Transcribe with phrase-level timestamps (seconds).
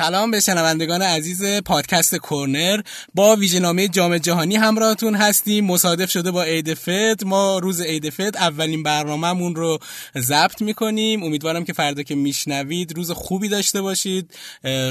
[0.00, 2.80] سلام به شنوندگان عزیز پادکست کورنر.
[3.14, 5.64] با ویژه‌نامه جام جهانی همراهتون هستیم.
[5.64, 7.26] مصادف شده با عید فطر.
[7.26, 9.78] ما روز عید فطر اولین برنامهمون رو
[10.18, 11.22] ضبط می‌کنیم.
[11.22, 14.34] امیدوارم که فردا که میشنوید روز خوبی داشته باشید.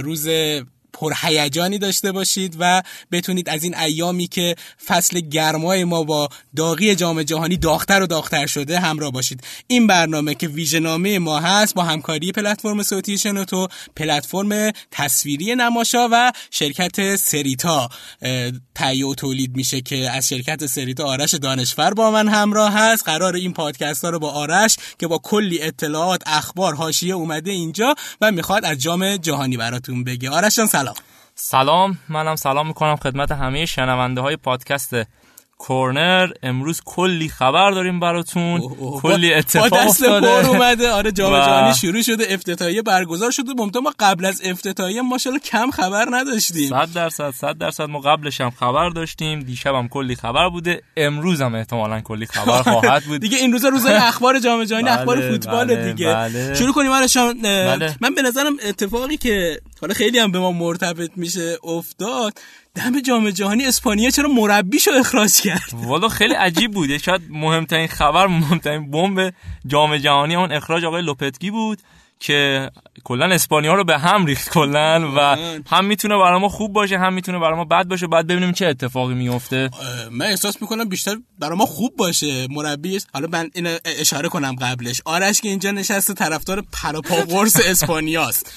[0.03, 0.27] روز
[0.93, 7.23] پرهیجانی داشته باشید و بتونید از این ایامی که فصل گرمای ما با داغی جام
[7.23, 9.43] جهانی داختر و داختر شده همراه باشید.
[9.67, 16.31] این برنامه که ویژه‌نامه ما هست با همکاری پلتفرم صوتی شنوتو پلتفرم تصویری نماشا و
[16.51, 17.89] شرکت سریتا.
[18.75, 23.03] تهیه و تولید میشه که از شرکت سریتا آرش دانشفر با من همراه هست.
[23.05, 27.95] قرار این پادکست ها رو با آرش که با کلی اطلاعات اخبار حاشیه اومده اینجا
[28.21, 30.29] و می‌خواد از جام جهانی براتون بگه.
[30.29, 30.88] آرش سلام.
[31.41, 34.95] سلام منم سلام می‌کنم خدمت همه شنونده های پادکست
[35.61, 38.61] کورنر امروز کلی خبر داریم براتون
[39.01, 40.47] کلی اتفاق با دست افتاده.
[40.49, 40.91] اومده.
[40.91, 43.53] آره جام و- جهانی شروع شده افتتاحیه برگزار شده.
[43.57, 46.69] ممتون ما قبل از افتتاحیه ماشاءالله کم خبر نداشتیم.
[46.69, 47.83] صد درصد صد درصد.
[47.83, 49.39] ما قبلش هم خبر داشتیم.
[49.39, 50.81] دیشب هم کلی خبر بوده.
[50.97, 53.21] امروز هم احتمالا کلی خبر خواهد بود.
[53.21, 56.13] دیگه این روزا روزای اخبار جام جهانی بله، اخبار فوتبال بله، دیگه.
[56.13, 56.53] بله.
[56.55, 57.95] شروع کنیم آرشان بله.
[58.01, 62.33] من به نظرم اتفاقی که حالا خیلی هم به ما مرتبط میشه افتاد.
[62.79, 66.97] دم جام جهانی اسپانیا چرا مربیشو اخراج کرد؟ والا خیلی عجیب بود.
[66.97, 69.33] شاید مهمترین خبر مهمترین بمب
[69.67, 71.79] جام جهانی اون اخراج آقای لوپتگی بود
[72.19, 72.71] که
[73.03, 75.19] کلا اسپانیا رو به هم ریخت کلا و
[75.67, 78.07] هم می‌تونه برای ما خوب باشه هم می‌تونه برای ما بد باشه.
[78.07, 79.69] بعد ببینیم چه اتفاقی میفته.
[80.11, 82.47] من احساس می‌کنم بیشتر برای ما خوب باشه.
[82.49, 85.01] مربی حالا من اینو اشاره کنم قبلش.
[85.05, 88.53] آرش که اینجا نشسته طرفدار پراپا قرص اسپانیاست.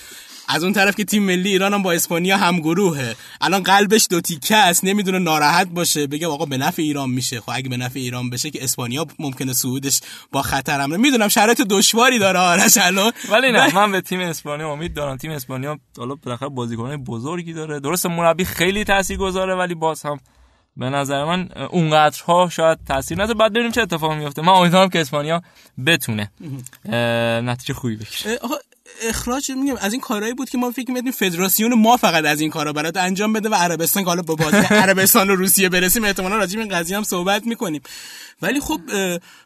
[0.54, 4.20] از اون طرف که تیم ملی ایران هم با اسپانیا هم گروهه الان قلبش دو
[4.20, 6.06] تیکه است نمی‌دونه ناراحت باشه.
[6.06, 7.40] بگه آقا به نفع ایران میشه.
[7.40, 10.00] خب اگه به نفع ایران بشه که اسپانیا ممکنه صعودش
[10.32, 13.12] با خطر هم می‌دونم شرایط دشواری داره آرش الان.
[13.30, 15.16] ولی نه من به تیم اسپانیا امید دارم.
[15.16, 17.80] تیم اسپانیا حالا بالاخره بازیکنای بزرگی داره.
[17.80, 20.20] درسته مربی خیلی تاثیرگذاره ولی باز هم
[20.76, 25.00] به نظر من اونقدرها شاید تاثیر نذاره بعد ببینیم چه اتفاقی میفته من امیدوارم که
[25.00, 25.42] اسپانیا
[25.86, 26.30] بتونه
[27.44, 28.38] نتیجه خوبی بگیره.
[29.03, 32.50] اخراج میگم از این کارهایی بود که ما فکر می‌کردیم فدراسیون ما فقط از این
[32.50, 36.36] کارا برات انجام بده و عربستان که حالا با بازی عربستان و روسیه برسیم احتمالاً
[36.36, 37.82] راجع به این قضیه هم صحبت می‌کنیم.
[38.42, 38.81] ولی خب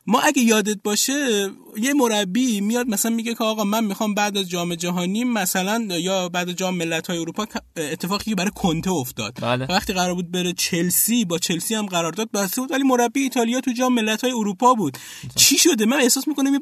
[0.06, 4.49] ما اگه یادت باشه یه مربی میاد مثلا میگه که آقا من می‌خوام بعد از
[4.49, 7.47] جام جهانی مثلا یا بعد از جام ملت‌های اروپا
[7.77, 9.39] اتفاقی که برای کنته افتاد.
[9.43, 9.67] بله.
[9.69, 12.73] وقتی قرار بود بره چلسی با چلسی هم قرارداد بسته بود.
[12.73, 14.99] ولی مربی ایتالیا تو جام ملت‌های اروپا بود.
[15.35, 16.59] چی شده؟ من احساس می‌کنم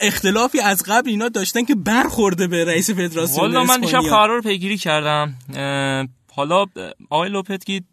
[0.00, 4.78] اختلافی از قبل اینا داشتن که برخورده به رئیس فدراسیون والا من دیشب رو پیگیری
[4.78, 5.34] کردم.
[6.34, 6.66] حالا
[7.10, 7.84] آقای لوپتگی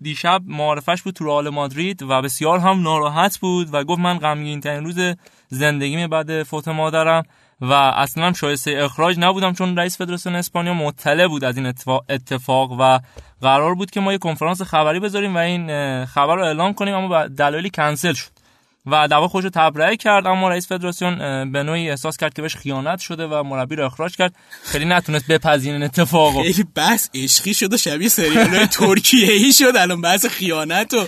[0.00, 4.60] دیشب معارفش بود تو رئال مادرید و بسیار هم ناراحت بود و گفت من غمگین
[4.60, 5.16] ترین روز
[5.48, 7.22] زندگیم بعد فوت مادرم
[7.60, 12.04] و اصلا هم شایسته اخراج نبودم چون رئیس فدراسیون اسپانیا مطلع بود از این اتفاق,
[12.08, 12.98] اتفاق و
[13.40, 15.66] قرار بود که ما یه کنفرانس خبری بذاریم و این
[16.04, 18.39] خبر رو اعلام کنیم اما دلایلی کنسل شد.
[18.86, 21.18] و دعوا خودش رو تبرئه کرد اما رئیس فدراسیون
[21.52, 24.34] به نوعی احساس کرد که بهش خیانت شده و مربی رو اخراج کرد.
[24.64, 29.72] خیلی نتونست بپذیره این اتفاقو خیلی بحث عشقی شد و شبیه سریال ترکیه ای شد
[29.76, 31.06] الان بحث خیانت و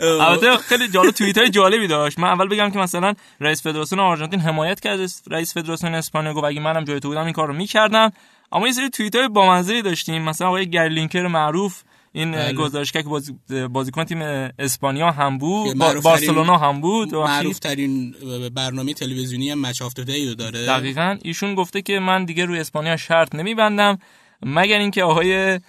[0.00, 2.18] البته خیلی جالب توییت های جالبی داشت.
[2.18, 5.00] من اول بگم که مثلا رئیس فدراسیون آرژانتین حمایت کرد
[5.30, 8.12] رئیس فدراسیون اسپانیا گفت اگه منم جای تو بودم این کارو می‌کردم.
[8.52, 10.22] اما یه سری توییت های بامزه داشتیم.
[10.22, 11.82] مثلا آقای گرلینکر معروف
[12.16, 12.52] این بله.
[12.52, 13.34] گزارشگر که بازی
[13.70, 14.22] بازیکن تیم
[14.58, 18.14] اسپانیا هم بود بارسلونا هم بود و معروف ترین
[18.54, 23.34] برنامه تلویزیونی هم مچ رو داره دقیقا ایشون گفته که من دیگه روی اسپانیا شرط
[23.34, 23.98] نمیبندم
[24.42, 25.60] مگر اینکه آقای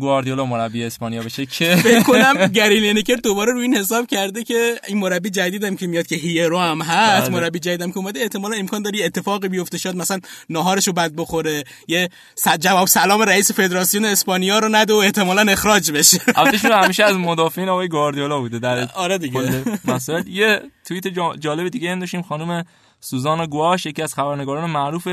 [0.00, 4.74] گواردیولا مربی اسپانیا بشه که فکر کنم گری لینکر دوباره روی این حساب کرده که
[4.88, 7.30] این مربی جدیدم که میاد که هیرو هم هست.
[7.30, 7.40] بله.
[7.40, 8.20] مربی جدیدم که اومده.
[8.20, 9.78] احتمالا امکان داره یه اتفاقی بیفته.
[9.78, 10.18] شاید مثلا
[10.50, 11.64] ناهارشو بد بخوره.
[11.88, 12.08] یه
[12.60, 16.20] جواب سلام رئیس فدراسیون اسپانیا رو نده و احتمالا اخراج بشه.
[16.36, 18.58] البته همیشه از مدافعین آقای گواردیولا بوده.
[18.58, 19.62] در آره دیگه.
[19.84, 20.26] مسائل.
[20.28, 22.64] یه توییت جا- جالب دیگه هم داشتیم خانم
[23.00, 25.08] سوزانا گواش یکی از خبرنگاران معروف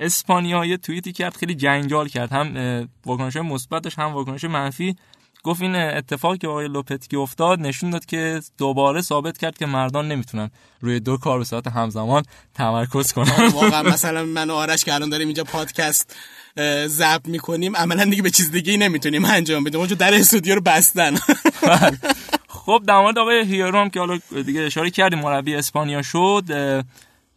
[0.00, 2.32] اسپانیا یه توییتی کرد خیلی جنجال کرد.
[2.32, 4.96] هم واکنش مثبت داشت هم واکنش منفی.
[5.42, 10.08] گفت این اتفاقی که آقای لوپتگی افتاد نشون داد که دوباره ثابت کرد که مردان
[10.08, 10.50] نمی‌تونن
[10.80, 12.22] روی دو کار به صورت همزمان
[12.54, 13.48] تمرکز کنن.
[13.52, 16.16] واقعا مثلا من و آرش که الان داریم اینجا پادکست
[16.86, 19.80] ضبط می‌کنیم عملا دیگه به چیز دیگه نمی‌تونیم انجام بدیم.
[19.80, 21.14] اونجا در استودیو رو بستن.
[22.48, 26.44] خب در مورد آقای هیرو هم که حالا دیگه اشاره کردیم مربی اسپانیا شد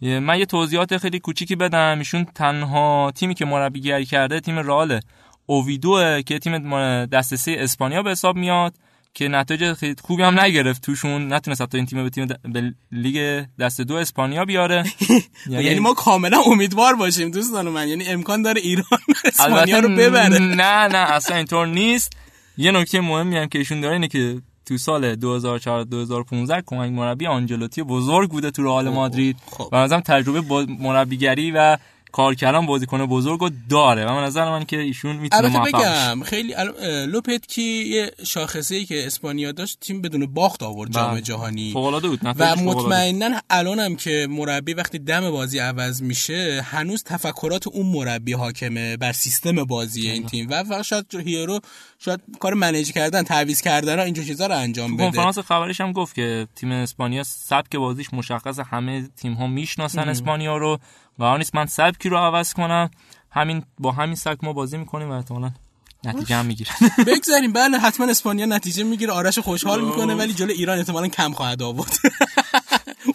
[0.01, 1.95] من یه توضیحات خیلی کوچیکی بدم.
[1.97, 4.99] ایشون تنها تیمی که مربیگری کرده تیم رئال
[5.45, 8.73] اوویدوه که تیم دسته اسپانیا به حساب میاد
[9.13, 11.33] که نتایج خیلی خوبی هم نگرفت توشون.
[11.33, 14.83] نتونست حتی این تیم به تیم به لیگ دست دو اسپانیا بیاره.
[15.49, 17.87] یعنی, یعنی ما کاملا امیدوار باشیم دوستان من.
[17.87, 20.39] یعنی امکان داره ایران اسپانیا رو ببره.
[20.39, 22.13] نه نه اصلا اینطور نیست.
[22.57, 27.27] یه نکته مهمی هم که ایشون داره اینه که تو سال 2004 2015 کمک مربی
[27.27, 29.69] آنجلوتی بزرگ بوده تو رئال مادرید خب.
[29.71, 31.77] و مثلا تجربه مربیگری و
[32.11, 36.55] کار کردن بازیکن بزرگو داره و من نظر من که ایشون می‌تونه موفق بگم خیلی
[37.07, 41.21] لوپتگی یه شاخصه ای که اسپانیا داشت تیم بدون باخت آورد جام بله.
[41.21, 41.73] جهانی.
[41.73, 48.33] بود و مطمئنا الانم که مربی وقتی دم بازی عوض میشه هنوز تفکرات اون مربی
[48.33, 50.47] حاکمه بر سیستم بازی این تیم.
[50.49, 51.59] و فقط شاید هیرو
[51.99, 55.05] شاید کار منیج کردن تعویض کردن اینجور چیزا رو انجام بده.
[55.05, 60.57] کنفرانس خبرش هم گفت که تیم اسپانیا سبک بازیش مشخص همه تیم ها می‌شناسن اسپانیا
[60.57, 60.79] رو.
[61.19, 62.89] و نیست من سبکی رو عوض کنم.
[63.31, 65.51] همین با همین سبک ما بازی می‌کنیم و احتمالاً
[66.03, 66.71] نتیجه هم می‌گیره
[67.07, 67.53] بگذاریم.
[67.53, 69.11] بله حتما اسپانیا نتیجه می‌گیره.
[69.11, 71.97] آرش خوشحال می‌کنه ولی جلو ایران احتمالاً کم خواهد آورد.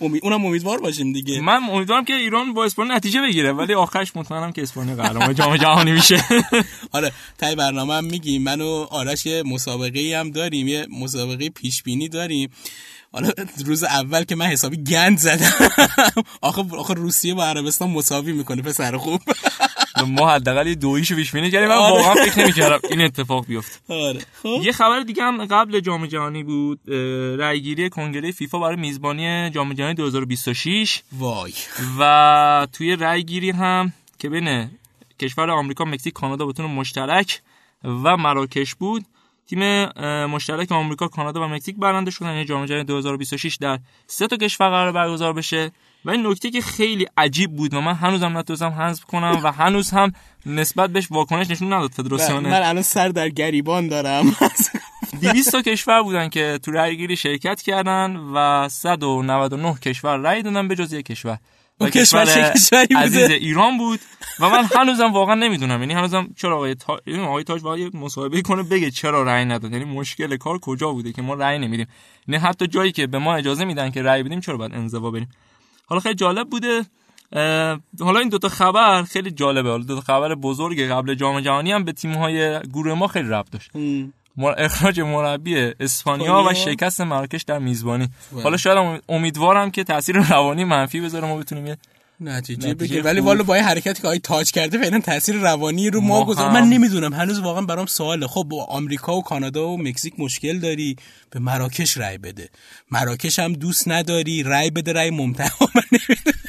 [0.00, 1.40] امید اونم امیدوار باشیم دیگه.
[1.40, 5.56] من امیدوارم که ایران با اسپانیا نتیجه بگیره ولی آخرش مطمئنم که اسپانیا قهرمان جام
[5.56, 6.24] جهانی میشه.
[6.92, 8.42] آره تای برنامه هم میگیم.
[8.42, 12.50] من و آرش یه مسابقه هم داریم یه مسابقه پیش بینی داریم.
[13.16, 13.30] حالا
[13.66, 15.52] روز اول که من حسابی گند زدم.
[16.40, 19.20] آخه آخه روسیه با عربستان مساوی می‌کنه پسر خوب.
[20.06, 21.68] ما حداقل دویشو پیش بینی کردیم.
[21.68, 23.94] من واقعا فکر نمی‌کردم این اتفاق بیفته.
[23.94, 24.20] آره.
[24.42, 24.60] خب.
[24.62, 26.90] یه خبر دیگه هم قبل جام جهانی بود.
[27.40, 31.52] رأیگیری کنگره فیفا برای میزبانی جام جهانی 2026 وای.
[31.98, 34.70] و توی رأیگیری هم که بین
[35.20, 37.40] کشور آمریکا مکزیک کانادا بتونه مشترک
[37.84, 39.04] و مراکش بود.
[39.46, 39.84] تیم
[40.26, 42.32] مشترک آمریکا، کانادا و مکزیک برنده شدن.
[42.32, 45.70] یعنی جام جهانی 2026 در سه تا کشور قرار برگزار بشه.
[46.04, 49.90] و این نکته که خیلی عجیب بود و من هنوزم نتونستم حذف کنم و هنوز
[49.90, 50.12] هم
[50.46, 52.42] نسبت بهش واکنش نشون نداد فدراسیون.
[52.46, 54.36] من الان سر در گریبان دارم.
[55.22, 60.74] 200 تا کشور بودن که تو رأیگیری شرکت کردن و 199 کشور رأی دادن به
[60.74, 61.38] جز یک کشور.
[61.80, 62.24] اون کشور
[62.54, 64.00] کشوری عزیز ایران بود.
[64.40, 65.80] و من هنوزم واقعا نمی‌دونم.
[65.80, 67.00] یعنی هنوزم چرا آقای تا...
[67.06, 69.72] یعنی آقای تاج باید مصاحبه کنه بگه چرا رأی نداد.
[69.72, 71.86] یعنی مشکل کار کجا بوده که ما رأی نمیدیم.
[72.28, 75.10] نه یعنی حتی جایی که به ما اجازه میدن که رأی بدیم چرا باید انزوا
[75.10, 75.28] بریم؟
[75.86, 76.84] حالا خیلی جالب بوده
[78.00, 79.70] حالا این دوتا خبر خیلی جالبه.
[79.70, 83.50] حالا دوتا خبر بزرگ قبل جام جهانی هم به تیم های گروه ما خیلی ربط
[83.50, 83.70] داشت.
[84.44, 88.08] اخراج مربی اسپانیا و شکست مراکش در میزبانی.
[88.32, 88.42] بله.
[88.42, 91.76] حالا شاید امیدوارم که تاثیر روانی منفی بذاره ما بتونیم یه
[92.20, 96.00] نتیجه بگیر ولی والا با این حرکتی که آی تاج کرده فعلا تاثیر روانی رو
[96.00, 97.14] ما گذاره من نمی‌دونم.
[97.14, 98.26] هنوز واقعا برام سواله.
[98.26, 100.96] خب با آمریکا و کانادا و مکزیک مشکل داری
[101.30, 102.48] به مراکش رای بده.
[102.90, 105.48] مراکش هم دوست نداری رای بده رای ممتنع.
[105.74, 105.98] من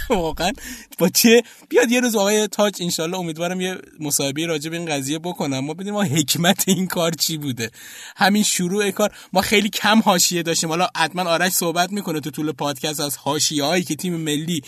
[0.15, 0.51] واقعا.
[0.97, 5.19] با چه بیاد یه روز آقای تاج انشالله امیدوارم یه مصاحبه راجع به این قضیه
[5.19, 5.59] بکنم.
[5.59, 7.71] ما بدیم ما حکمت این کار چی بوده.
[8.15, 9.11] همین شروع کار.
[9.33, 10.69] ما خیلی کم حاشیه داشتیم.
[10.69, 14.61] حالا حتما آرش صحبت می‌کنه تو طول پادکست از حاشیه هایی که تیم ملی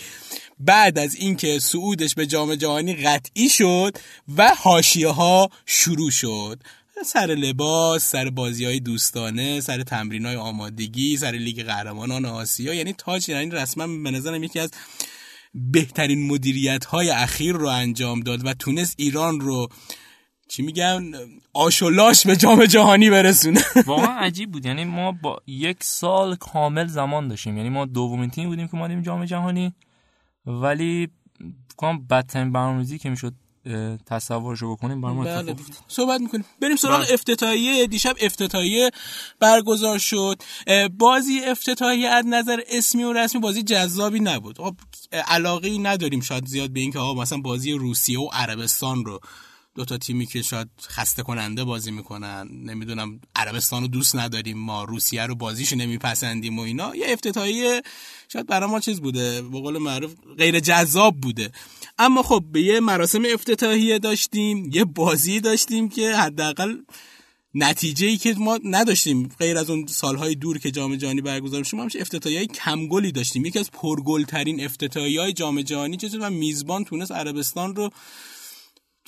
[0.60, 3.96] بعد از اینکه صعودش به جام جهانی قطعی شد
[4.36, 6.62] و حاشیه ها شروع شد.
[7.04, 12.74] سر لباس سر بازی های دوستانه سر تمرین های آمادگی سر لیگ قهرمانان آسیا.
[12.74, 14.70] یعنی تاج یعنی رسما به نظرم یکی از
[15.54, 19.68] بهترین مدیریت های اخیر رو انجام داد و تونست ایران رو
[20.48, 21.12] چی میگن
[21.52, 23.60] آشولاش به جام جهانی برسونه.
[23.86, 24.66] واقعا عجیب بود.
[24.66, 27.56] یعنی ما با یک سال کامل زمان داشتیم.
[27.56, 29.74] یعنی ما دومین تیم بودیم که ما جام جهانی.
[30.46, 31.08] ولی
[31.76, 33.34] کنم بدترین برنامه‌ریزی که می‌شد
[34.06, 35.56] تصورشو بکنیم برام بله.
[35.88, 36.44] صحبت می‌کنیم.
[36.60, 37.14] بریم سراغ بله.
[37.14, 37.86] افتتاحیه.
[37.86, 38.90] دیشب افتتاحیه
[39.40, 40.42] برگزار شد.
[40.98, 44.58] بازی افتتاحیه از نظر اسمی و رسمی بازی جذابی نبود.
[44.58, 44.74] خب
[45.12, 49.20] علاقه نداریم شاید زیاد به اینکه آقا مثلا بازی روسیه و عربستان رو
[49.80, 52.48] دو تا تیمی که شاید خسته کننده بازی می‌کنن.
[52.64, 56.96] نمی‌دونم عربستان رو دوست نداریم ما روسیه رو بازیشو نمیپسندیم و اینا.
[56.96, 57.82] یه افتتاحیه
[58.32, 61.52] شاید برای ما چیز بوده به قول معروف غیر جذاب بوده.
[61.98, 66.76] اما خب به یه مراسم افتتاحیه داشتیم یه بازی داشتیم که حداقل
[67.54, 71.76] نتیجه ای که ما نداشتیم غیر از اون سالهای دور که جام جهانی برگزار شد
[71.76, 73.44] ما همش افتتاحیه کم گلی داشتیم.
[73.44, 77.90] یکی از پرگل ترین افتتاحیه های جام جهانی چیزی و میزبان تونس عربستان رو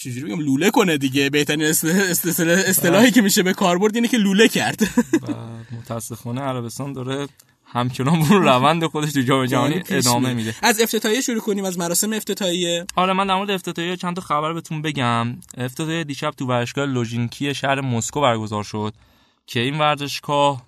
[0.03, 1.31] چجوری بگم لوله کنه دیگه.
[1.31, 4.83] بهترین اصطلاحی که میشه به کار برد اینه که لوله کرد.
[5.23, 5.27] و
[5.77, 7.29] متاسفانه عربستان داره
[7.65, 10.55] همچنان اون روند خودش تو جام جهانی ادامه میده.
[10.63, 12.87] از افتتاحیه شروع کنیم از مراسم افتتاحیه.
[12.97, 15.37] آره من در مورد افتتاحیه چند تا خبر بهتون بگم.
[15.57, 18.95] افتتاحیه دیشب تو ورزشگاه لوژینکی شهر مسکو برگزار شد
[19.47, 20.67] که این ورزشگاه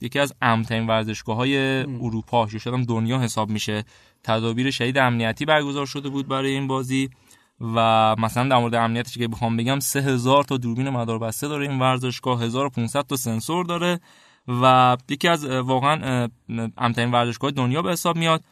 [0.00, 3.84] یکی از امن‌ترین ورزشگاه های اروپا شاید دنیا حساب میشه.
[4.24, 7.10] تدابیر شدید امنیتی برگزار شده بود برای این بازی.
[7.60, 12.42] و مثلا در مورد امنیتش که بخوام بگم 3000 تا دوربین مداربسته داره این ورزشگاه
[12.42, 14.00] 1500 تا سنسور داره
[14.48, 16.28] و یکی از واقعا
[16.78, 18.44] امترین ورزشگاه دنیا به حساب میاد.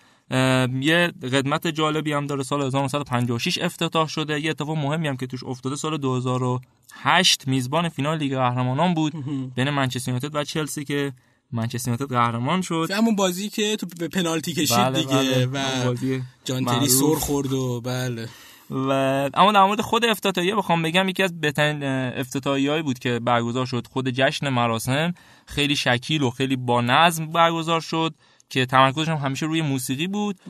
[0.80, 4.40] یه قدمت جالبی هم داره سال 1956 افتتاح شده.
[4.40, 9.12] یه اتفاق مهمی هم که توش افتاده سال 2008 میزبان فینال لیگ قهرمانان بود
[9.54, 11.12] بین منچستر یونایتد و چلسی که
[11.52, 12.88] منچستر یونایتد قهرمان شد.
[12.90, 15.88] همون بازی که تو به پنالتی کشید بله دیگه بله.
[15.88, 18.28] و جان تری سر خورد و بله.
[18.70, 18.90] و
[19.34, 21.84] اما در مورد خود افتتاحیه بخوام بگم یکی از بهترین
[22.20, 23.86] افتتاحیه‌ای بود که برگزار شد.
[23.86, 25.14] خود جشن مراسم
[25.46, 28.14] خیلی شکیل و خیلی با نظم برگزار شد
[28.50, 30.40] که تمرکزش هم همیشه روی موسیقی بود.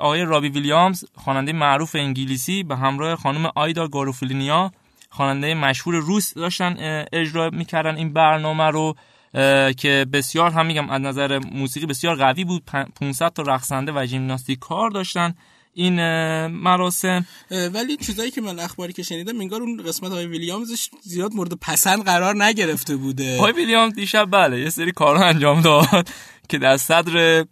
[0.00, 4.72] آقای رابی ویلیامز خواننده معروف انگلیسی به همراه خانم آیدا گاروفلینیا
[5.10, 8.94] خواننده مشهور روس داشتن اجرا می‌کردن این برنامه رو.
[9.76, 12.62] که بسیار هم میگم از نظر موسیقی بسیار قوی بود.
[13.00, 15.34] 500 تا رقصنده و ژیمناستیک کار داشتن.
[15.78, 15.96] این
[16.46, 17.26] مراسم.
[17.50, 22.04] ولی چیزایی که من اخباری که شنیدم انگار اون قسمت های ویلیامزش زیاد مورد پسند
[22.04, 23.38] قرار نگرفته بوده.
[23.40, 26.08] های ویلیامز دیشب بله یه سری کارا انجام داد
[26.48, 27.44] که در صدر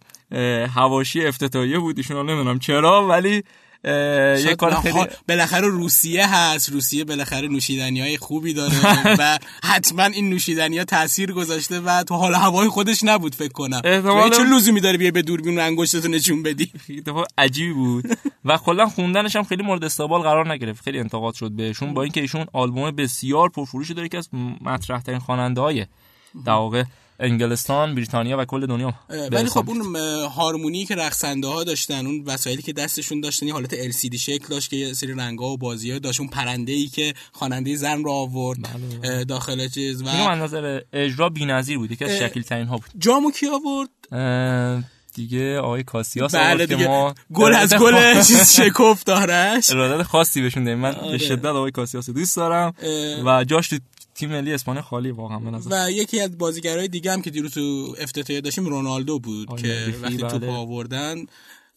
[0.75, 1.97] هواشی افتتاحیه بود.
[1.97, 3.43] ایشون نمی‌دونم چرا ولی
[3.83, 6.69] یه کار خیلی بالاخره روسیه هست.
[6.69, 8.73] روسیه بالاخره نوشیدنی های خوبی داره
[9.19, 13.81] و حتما این نوشیدنی ها تاثیر گذاشته و تو حال هوای خودش نبود فکر کنم.
[13.83, 16.71] احتمال چه لزومی داره بیای به دوربین انگشتتو نشون بدی؟
[17.37, 18.05] عجیبی بود.
[18.45, 20.83] و کلا خوندنش هم خیلی مورد استقبال قرار نگرفت.
[20.83, 24.29] خیلی انتقاد شد بهشون با اینکه ایشون آلبوم بسیار پرفروشی داره که از
[24.61, 25.85] مطرح ترین خواننده های
[26.45, 26.83] در واقع
[27.19, 28.93] انگلستان بریتانیا و کل دنیا.
[29.31, 29.95] ولی خب اون
[30.25, 34.69] هارمونی که رقصنده ها داشتن اون وسایلی که دستشون داشتن یه حالت LCD شکل داشت
[34.69, 38.03] که یه سری رنگ ها و بازی ها داشت اون پرنده ای که خواننده زن
[38.03, 38.59] رو آورد
[39.01, 39.23] بله.
[39.23, 42.91] داخل چیز و اینو نظر اجرا بی‌نظیر بود از شکل ترین ها بود.
[42.99, 43.89] جامو کی آورد؟
[45.17, 49.69] دیگه آقای کاسیاس بله دیگه که ما گل از گل چیز شکوف دارش.
[49.71, 51.17] ارادت خاصی بهشون داریم من به آره.
[51.17, 52.73] شدت آقای کاسیاس دوست دارم
[53.25, 53.77] و جاش تو
[54.17, 57.51] تیم ملی اسپانیا خالی واقعا به نظر و یکی از بازیگرای دیگه هم که دیروز
[57.51, 60.29] تو افتتاحیه داشتیم رونالدو بود که وقتی بله.
[60.29, 61.25] توپ آوردن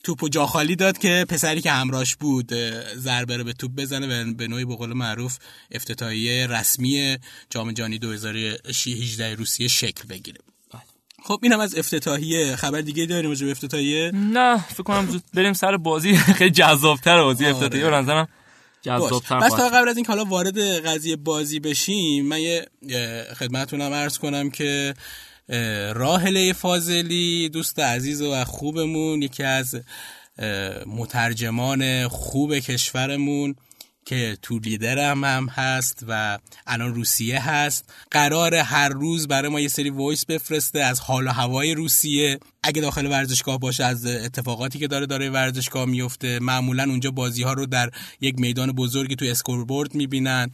[0.03, 2.55] توپو جا خالی داد که پسری که همراش بود
[2.97, 5.39] ضربه رو به توپ بزنه و به نوعی به قول معروف
[5.73, 7.19] افتتاحیه رسمی
[7.51, 10.39] جام جهانی 2018 روسیه شکل بگیره
[10.73, 10.83] بله.
[11.23, 15.77] خب اینم از افتتاحیه خبر دیگه داریم راجع به افتتاحیه نه فکر کنم بریم سر
[15.77, 17.57] بازی خیلی جذاب‌تر بازی آره.
[17.57, 18.29] افتتاحیه به نظرم
[18.83, 22.67] جذاب‌تر بس تا قبل از این حالا وارد قضیه بازی بشیم من یه
[23.39, 24.95] خدمتتونم عرض کنم که
[25.95, 29.81] راهله فاضلی دوست عزیز و خوبمون یکی از
[30.87, 33.55] مترجمان خوب کشورمون.
[34.11, 37.95] که تو لیدرم هم هست و الان روسیه هست.
[38.11, 42.39] قرار هر روز برای ما یه سری voice بفرسته از حال و هوای روسیه.
[42.63, 46.39] اگه داخل ورزشگاه باشه از اتفاقاتی که داره داره ورزشگاه میفته.
[46.39, 47.91] معمولا اونجا بازی ها رو در
[48.21, 50.51] یک میدان بزرگی تو scoreboard می‌بینن.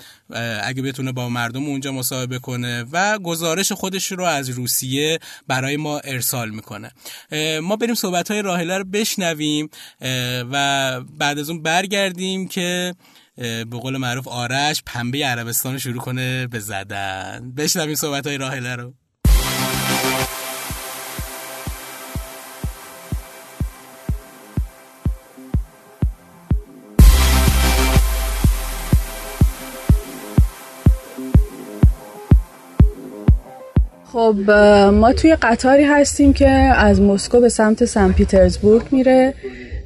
[0.62, 2.84] اگه بتونه با مردم اونجا مصاحبه کنه.
[2.92, 6.90] و گزارش خودش رو از روسیه برای ما ارسال می‌کنه.
[7.62, 9.70] ما بریم صحبت های راهله رو بشنویم.
[10.52, 12.94] و بعد از اون برگردیم که
[13.36, 17.52] به قول معروف آرش پنبه عربستان رو شروع کنه به زدن.
[17.56, 18.92] بشنویم صحبت های راهله رو.
[34.12, 34.50] خب
[34.94, 39.34] ما توی قطاری هستیم که از مسکو به سمت سن پیترزبورگ میره.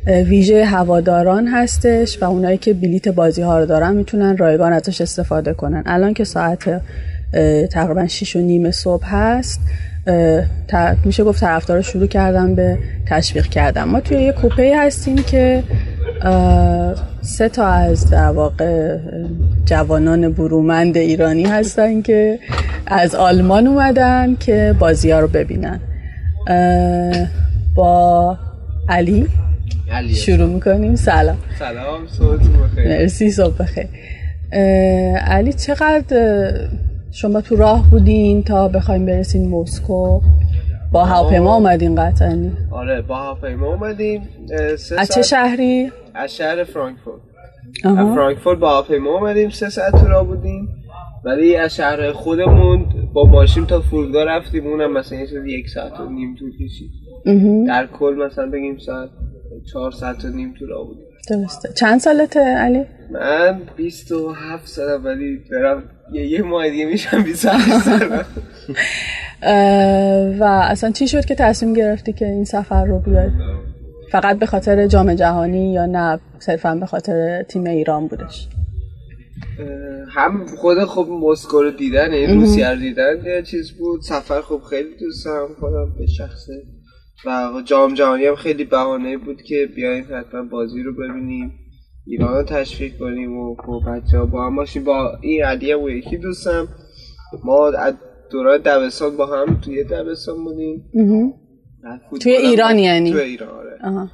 [0.07, 5.53] ویژه هواداران هستش و اونایی که بلیت بازی ها رو دارن می‌تونن رایگان ازش استفاده
[5.53, 5.83] کنن.
[5.87, 6.83] الان که ساعت
[7.71, 9.61] تقریبا 6 و نیم صبح هست
[11.05, 13.85] میشه گفت طرفدارا شروع کردن به تشویق کردن.
[13.85, 15.63] ما توی یه کوپه هستیم که
[17.23, 18.99] سه تا از در واقع
[19.65, 22.39] جوانان برومند ایرانی هستن که
[22.87, 25.81] از آلمان اومدن که بازی ها رو ببینن.
[27.75, 28.39] با
[28.89, 29.29] علی.
[30.15, 31.37] شروع می‌کنیم؟ سلام.
[31.59, 32.89] سلام صبح بخیر.
[32.89, 33.87] مرسی صبح بخیر.
[35.17, 36.69] علی چقدر
[37.13, 40.21] شما تو راه بودین تا بخوایم برسین مسکو
[40.93, 42.51] با هواپیما اومدین قطعا.
[42.71, 44.23] آره با هواپیما اومدیم.
[44.99, 47.21] از چه شهری؟ از شهر فرانکفورت.
[47.85, 48.15] آها.
[48.15, 50.69] فرانکفورت با هواپیما اومدیم سه ساعت تو راه بودیم.
[51.25, 56.37] ولی از شهر خودمون با ماشین تا فرودگاه رفتیم اونم مثلا یک ساعت و نیم
[56.39, 56.91] طول کشید.
[57.67, 59.09] در کل مثلا بگیم ساعت
[59.73, 61.73] چهار ساعت و نیم تو راه بودیم درسته.
[61.73, 68.25] چند سالته علی؟ من 27 سالم ولی دارم یه یه ماه دیگه میشم 28 سالم.
[69.43, 73.31] اه، و اصلا چی شد که تصمیم گرفتی که این سفر رو بیای؟
[74.13, 78.49] فقط به خاطر جام جهانی یا نه؟ صرفا به خاطر تیم ایران بودش؟
[80.15, 84.01] هم خود خب مسکو رو دیدن این روسیه رو دیدن یه چیز بود.
[84.01, 86.53] سفر خب خیلی دوست دارم خودم به شخصه
[87.27, 91.53] و جام جهانی هم خیلی بهانه بود که بیایم حتما بازی رو ببینیم
[92.07, 94.85] ایران رو تشویق کنیم و خب بچه ها با هم باشیم.
[94.85, 96.69] با این علیه و یکی دوستم
[97.45, 97.95] ما از
[98.31, 100.85] دوران دبستان با هم توی دبستان بودیم.
[102.21, 104.11] توی ایران یعنی؟ توی ایران آره.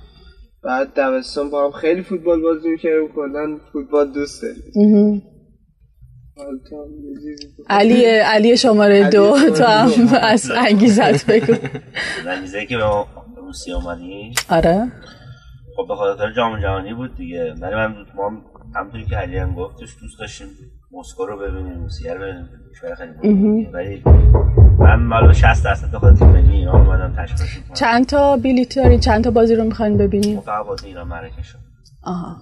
[0.62, 5.12] بعد دبستان با هم خیلی فوتبال بازی می‌کردیم کلا فوتبال دوست داریم مهم.
[5.12, 6.25] حالا تو هم یه چیزی بگو.
[7.68, 9.90] علی علی شماره دو تو هم
[10.22, 11.54] از انگیزت بگو.
[12.28, 12.84] انگیزه که به
[13.36, 14.92] روسیه اومدیم آره.
[15.76, 17.54] خب به خاطر جام جهانی بود دیگه.
[17.60, 18.42] ولی من ما هم-
[18.76, 20.46] همونطوری که علی هم گفتش دوست داشتیم
[20.92, 23.66] مسکو رو ببینیم روسیه رو ببینیم کشور خیلی.
[23.72, 24.02] ولی
[24.78, 27.26] من مال 60 درصد به خاطر تیم ملی ایران اومدم کنم
[27.74, 31.60] چند تا بلیت داری چند تا بازی رو می‌خواین ببینین؟ فقط بازی ایران مراکش رو.
[32.02, 32.26] آها.
[32.26, 32.36] آه،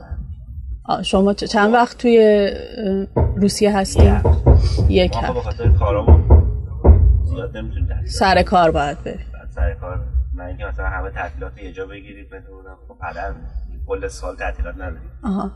[1.02, 2.50] شما چند وقت توی
[3.36, 4.20] روسیه هستین
[4.88, 6.24] یک خب کارامون
[7.24, 10.00] زیاد نمی‌تونیم تعطیل سر کار باید بری بعد سر کار
[10.34, 13.32] من اینکه مثلا همه تعطیلات یه جا بگیریم بدونم خب پدر
[13.86, 15.52] کل سال تعطیلات نداریم آها.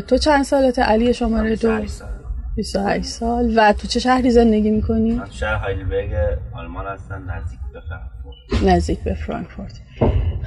[0.00, 2.08] تو چند سالته علی شماره دو؟ 28 سال.
[2.56, 3.52] 28 سال.
[3.56, 6.10] و تو چه شهری زندگی می‌کنی؟ من شهر هایلبرگ
[6.56, 8.74] آلمان هستم نزدیک به فرانکفورت.
[8.74, 9.80] نزدیک به فرانکفورت.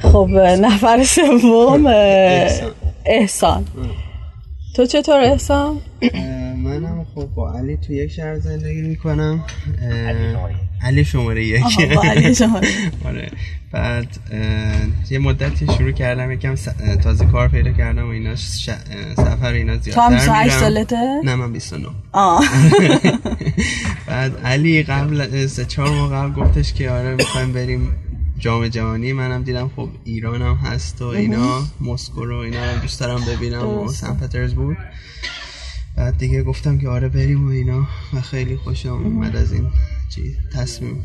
[0.02, 0.28] خب
[0.62, 1.86] نفر سوم
[3.06, 3.66] احسان.
[4.76, 5.78] تو چطور احسان؟
[6.64, 9.44] منم خب با علی تو یک شهر زندگی می‌کنم.
[10.84, 11.64] علی شماره یک
[12.04, 12.68] علی شماره
[13.06, 13.32] آره
[13.72, 14.08] بعد
[15.10, 16.56] یه مدتی شروع کردم یکم
[17.04, 18.70] تازه کار پیدا کردم و اینا ش-
[19.18, 20.60] سفر اینا زیادتر تو هم 28 میرم.
[20.60, 22.44] سالته؟ نه من 29 آه
[24.08, 27.92] بعد علی قبل سه چهار ماه قبل گفتش که آره می‌خوایم بریم
[28.42, 29.72] جام جهانی منم دیدم.
[29.76, 31.62] خب ایران هم هست و اینا.
[31.82, 34.78] مسکو رو اینا رو دوست دارم ببینم و سن پترزبورگ.
[35.98, 37.88] بعد دیگه گفتم که آره بریم و اینا.
[38.14, 39.68] و خیلی خوشم اومد از این
[40.10, 41.04] چی تصمیم.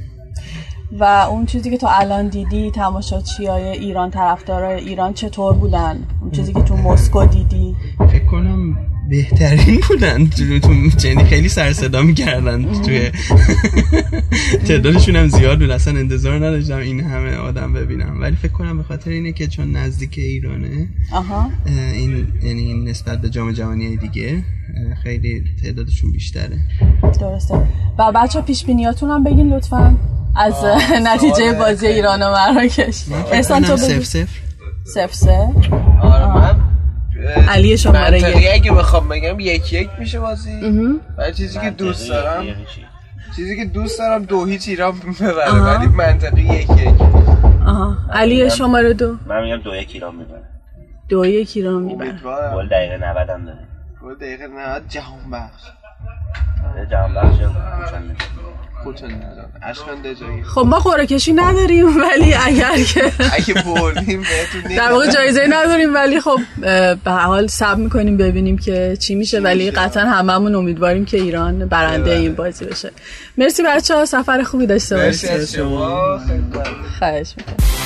[0.92, 6.30] و اون چیزی که تو الان دیدی تماشاچی های ایران طرفدارای ایران چطور بودن؟ اون
[6.30, 8.76] چیزی که تو مسکو دیدی؟ فکر کنم
[9.10, 10.30] بهترین بودن
[11.04, 13.10] یعنی خیلی سر صدا می‌کردن توی
[14.68, 15.70] تعدادشون هم زیاد بود.
[15.70, 18.20] اصلا انتظار نداشتم این همه آدم ببینم.
[18.20, 21.50] ولی فکر کنم به خاطر اینه که چون نزدیک ایرانه آها.
[21.94, 24.42] این یعنی نسبت به جام جهانی دیگه
[25.02, 26.58] خیلی تعدادشون بیشتره.
[27.20, 27.54] درسته.
[27.98, 29.96] و بچه پیش بینیاتون هم بگین لطفا.
[30.36, 30.54] از
[31.02, 33.04] نتیجه بازی ایران و مراکش.
[33.32, 34.02] احسان تو بگو.
[34.02, 34.26] صفر
[34.84, 35.12] صفر.
[35.12, 35.48] سه
[36.02, 36.56] آره
[37.48, 38.48] علی شماره منطقی یک.
[38.54, 40.60] اگه بخوام بگم یک یک میشه بازی.
[41.18, 42.84] من چیزی که دوست دارم یعنی چی؟
[43.36, 46.88] چیزی که دوست دارم دو هیچ ایران ببره ولی منطقی یک یک
[47.66, 47.96] آها.
[48.12, 49.16] علی شماره دو.
[49.26, 50.42] من میگم دو یک ایران می‌بره.
[51.08, 52.54] دو یک ایران امیدوارم.
[52.54, 53.58] گل دقیقه 90 هم داره.
[54.02, 55.62] گل دقیقه 90 جهان بخش
[56.90, 57.36] جهان بخش
[58.86, 59.50] خودتون ندارم.
[59.62, 65.10] اشکان دجایی خب ما قرعه کشی نداریم ولی اگر که اگه بردیم بهتون در واقع.
[65.10, 66.38] جایزه نداریم ولی خب
[67.04, 69.40] به حال سب می‌کنیم ببینیم که چی میشه.
[69.40, 72.90] ولی قطعا هممون امیدواریم که ایران برنده این بازی بشه.
[73.38, 75.40] مرسی بچه ها سفر خوبی داشته مرسی باشید.
[75.40, 76.18] از شما.
[76.18, 76.42] خیلی.
[76.98, 77.85] خواهش می‌کنم.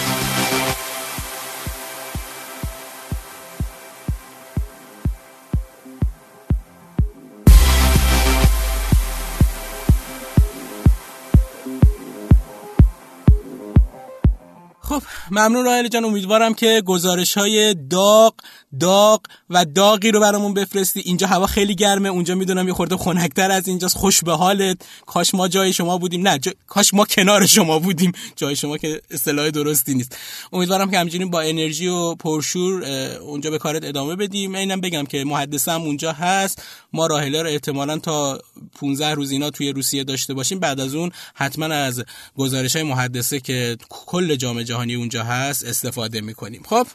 [15.30, 16.04] ممنون راهل جان.
[16.04, 18.34] امیدوارم که گزارش های داغ
[18.80, 21.00] داغ و داغی رو برامون بفرستی.
[21.00, 22.08] اینجا هوا خیلی گرمه.
[22.08, 23.96] اونجا می‌دونم یه خورده خنکتر از اینجاست.
[23.96, 24.76] خوش به حالت.
[25.06, 26.28] کاش ما جای شما بودیم.
[26.28, 26.52] نه جا...
[26.66, 28.12] کاش ما کنار شما بودیم.
[28.36, 30.16] جای شما که اصطلاح درستی نیست.
[30.52, 32.84] امیدوارم که همچنین با انرژی و پرشور
[33.20, 34.54] اونجا به کارت ادامه بدیم.
[34.54, 36.62] اینم بگم که محدثه هم اونجا هست.
[36.92, 38.38] ما راهله رو احتمالا تا
[38.80, 40.58] 15 روز اینا توی روسیه داشته باشیم.
[40.58, 42.02] بعد از اون حتما از
[42.36, 46.62] گزارش های محدثه که کل جام جهانی اونجا هست استفاده می‌کنیم.
[46.68, 46.86] خب؟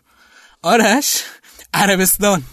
[0.61, 1.23] آرش؟
[1.75, 2.43] عربستان.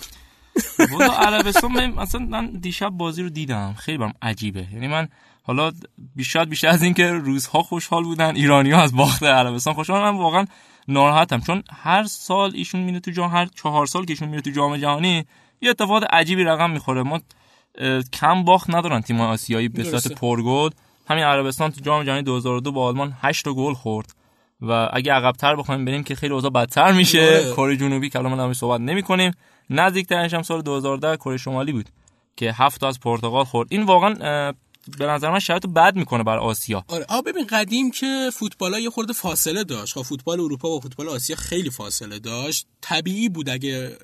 [0.90, 3.74] والا عربستان من اصلا من دیشب بازی رو دیدم.
[3.78, 4.66] خیلی برام عجیبه.
[4.72, 5.08] یعنی من
[5.42, 5.72] حالا
[6.16, 10.44] بیشتر بیشتر از اینکه روزها خوشحال بودن ایرانی ها از باخت عربستان خوشحال من واقعا
[10.88, 11.40] ناراحتم.
[11.40, 14.76] چون هر سال ایشون میره تو جام هر چهار سال که ایشون میره تو جام
[14.76, 15.24] جهانی
[15.61, 17.02] یه اتفاقات عجیبی رقم می‌خوره.
[17.02, 17.20] ما
[18.12, 20.70] کم باخت ندارن تیم آسیایی به صورت پرگل.
[21.08, 24.14] همین عربستان تو جام جهانی 2002 با آلمان 8 گل خورد.
[24.62, 27.20] و اگه عقبتر بخوایم بریم که خیلی اوضاع بدتر میشه.
[27.20, 27.53] آره.
[27.53, 29.33] کره جنوبی که الان ما صحبت نمی‌کنیم.
[29.70, 31.88] نزدیکترش هم سال 2010 کره شمالی بود
[32.37, 33.68] که هفت تا از پرتغال خورد.
[33.70, 34.14] این واقعا
[34.98, 36.85] به نظر من شرایط بد می‌کنه بر آسیا.
[36.88, 37.07] آره.
[37.09, 39.94] آ ببین قدیم که فوتبال یه خورده فاصله داشت.
[39.94, 42.66] خب فوتبال اروپا و فوتبال آسیا خیلی فاصله داشت.
[42.81, 43.96] طبیعی بود اگه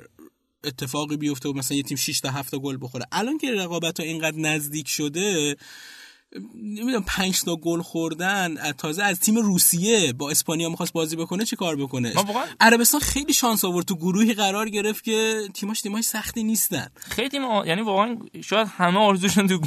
[0.65, 3.05] اتفاقی بیفته و مثلا یه تیم 6 تا 7 تا گل بخوره.
[3.13, 5.57] الان که رقابت ها اینقدر نزدیک شده
[6.55, 8.57] نمی‌دونم 5 تا گل خوردن.
[8.57, 12.13] از- تازه از تیم روسیه با اسپانیا می‌خواست بازی بکنه چه کار بکنه؟
[12.61, 13.87] عربستان خیلی شانس آورد.
[13.87, 16.87] تو گروهی قرار گرفت که تیماش تیماش سختی نیستن.
[17.01, 19.61] خیلی تیم آ- یعنی واقعا شاید همه آرزوشون تو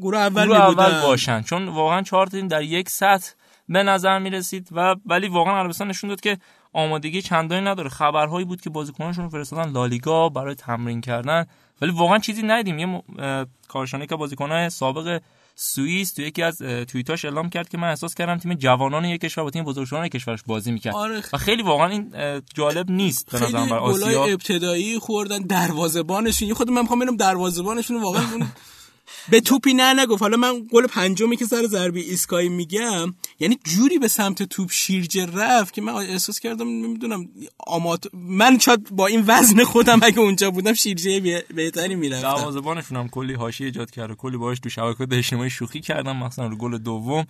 [0.00, 1.42] گروه اول گروه اول باشن.
[1.42, 3.30] چون واقعا چهار تیم در یک سطح
[3.68, 6.38] به نظر می رسید و ولی واقعا عربستان نشون داد که
[6.72, 7.88] آمادگی چندانی نداره.
[7.88, 11.46] خبرهایی بود که بازیکنانشون فرستادن لالیگا برای تمرین کردن.
[11.82, 12.78] ولی واقعا چیزی ندیدیم.
[12.78, 15.20] یه م- اه، کارشناس که بازیکنان سابق
[15.54, 19.44] سوئیس تو یکی از توییتاش اعلام کرد که من احساس کردم تیم جوانان یک کشور
[19.44, 20.94] با تیم بزرگسالان یک کشورش بازی می‌کرد.
[20.94, 21.22] آره.
[21.32, 22.12] و خیلی واقعا این
[22.54, 26.48] جالب نیست به بر گلای آسیا ابتدایی خوردن دروازه‌بانشون.
[26.48, 28.22] یه خود من می‌خوام ببینم دروازه‌بانشون رو واقعا
[29.30, 30.22] به توپی نه نگفت.
[30.22, 35.26] حالا من گل پنجمی که سر ضربه ایسکایی میگم یعنی جوری به سمت توپ شیرجه
[35.26, 37.28] رفت که من احساس کردم نمی‌دونم
[37.58, 42.36] آمات من شاید با این وزن خودم اگه اونجا بودم شیرجه به- بهتری می‌رفتم.
[42.36, 46.46] دروازه‌بانشون هم کلی حاشیه ایجاد کرد و کلی باهاش تو شبکه‌های اجتماعی شوخی کردن مثلا
[46.46, 47.26] رو گل دوم.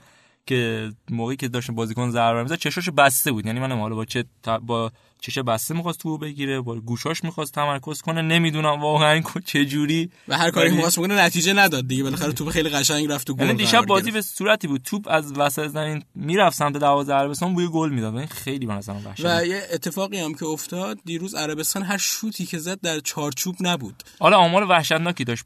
[0.47, 3.47] که موقعی که داشت بازیکن ضربه می‌زد چشاش بسته بود.
[3.47, 4.25] یعنی منم حالا با چه
[4.63, 8.23] با چش بسته می‌خواست تو بگیره با گوشاش می‌خواست تمرکز کنه.
[8.23, 12.03] نمی‌دونم واقعا چه جوری و هر کاری می‌خواست بکنه نتیجه نداد دیگه.
[12.03, 14.11] بالاخره توپ خیلی قشنگ رفت تو گل یعنی دیشب بازی.
[14.11, 14.83] به صورتی بود.
[14.83, 18.17] توپ از وسط زمین می‌رفت سمت دروازه عربستان بوی گل می‌داد.
[18.17, 19.43] این خیلی به نظرم وحشتناک.
[19.43, 24.03] و یه اتفاقی هم که افتاد دیروز عربستان هر شوتی که زد در چارچوب نبود.
[24.21, 25.45] حالا آمار وحشتناکی داشت.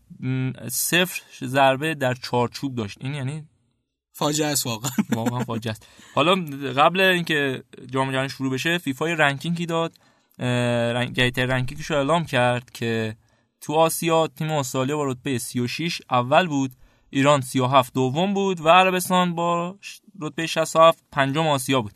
[0.69, 2.99] صفر ضربه در چارچوب داشت.
[3.01, 3.45] این یعنی
[4.17, 4.91] فاجعه است واقعا.
[5.17, 5.87] واقعا فاجعه است.
[6.15, 6.35] حالا
[6.77, 9.95] قبل اینکه جام جهانی شروع بشه فیفا ranking ی داد.
[10.39, 13.17] رنگ ranking ش رو اعلام کرد که
[13.61, 16.73] تو آسیا تیم استرالیا با رتبه 36 اول بود.
[17.11, 19.77] ایران 37 دوم بود و عربستان با
[20.21, 21.93] رتبه 67 پنجم آسیا بود.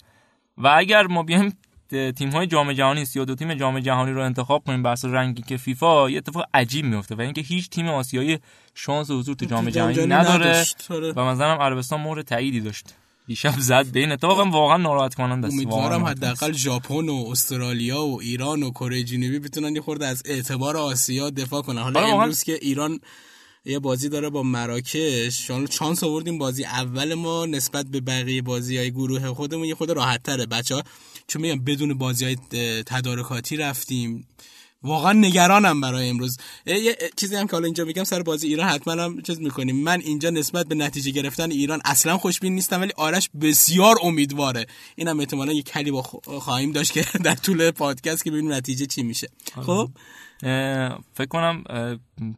[0.59, 1.59] و اگر ما بیایم
[1.90, 6.11] تیم های جام جهانی 32 تیم جام جهانی رو انتخاب کنیم بر اساس ranking فیفا
[6.11, 8.38] یه اتفاق عجیب میفته و اینکه هیچ تیم آسیایی
[8.74, 10.64] شانس حضور تو جام جهانی نداره.
[10.90, 11.12] آره.
[11.12, 12.94] و منظرم عربستان مهر تاییدی داشت
[13.26, 18.20] دیشب زد به این اتفاق واقعا ناراحت کننده است امیدوارم حداقل ژاپن و استرالیا و
[18.20, 22.14] ایران و کره جنوبی بتونن یه خورده از اعتبار آسیا دفاع کنن حالا آره،.
[22.14, 23.00] امروز که ایران
[23.64, 25.51] یه بازی داره با مراکش.
[25.70, 30.23] چانس آوردیم بازی اول ما نسبت به بقیه بازی های گروه خودمون یه خود راحت
[30.23, 30.83] تره بچه ها
[31.27, 32.37] چون میگم بدون بازی های
[32.87, 34.27] تدارکاتی رفتیم.
[34.83, 36.37] واقعا نگرانم برای امروز.
[36.66, 39.77] یه چیزی هم که حالا اینجا میگم سر بازی ایران حتما هم چیز می‌کنیم.
[39.77, 44.66] من اینجا نسبت به نتیجه گرفتن ایران اصلا خوشبین نیستم ولی آرش بسیار امیدواره.
[44.96, 49.03] اینم احتمالا یه کلی با خواهیم داشت که در طول پادکست که ببینیم نتیجه چی
[49.03, 49.29] میشه.
[49.55, 49.88] خب؟ اه،
[50.40, 51.64] فکر کنم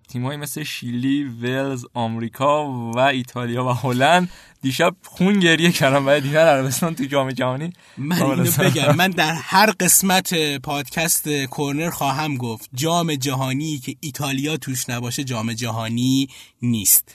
[0.09, 4.31] تیمایی مثل شیلی، ولز، آمریکا و ایتالیا و هلند
[4.63, 7.73] دیشب خون گریه کردن برای دیدن عربستان تو جام جهانی.
[7.97, 14.57] من اینو بگم من در هر قسمت پادکست کورنر خواهم گفت جام جهانی که ایتالیا
[14.57, 16.29] توش نباشه جام جهانی
[16.63, 17.15] نیست.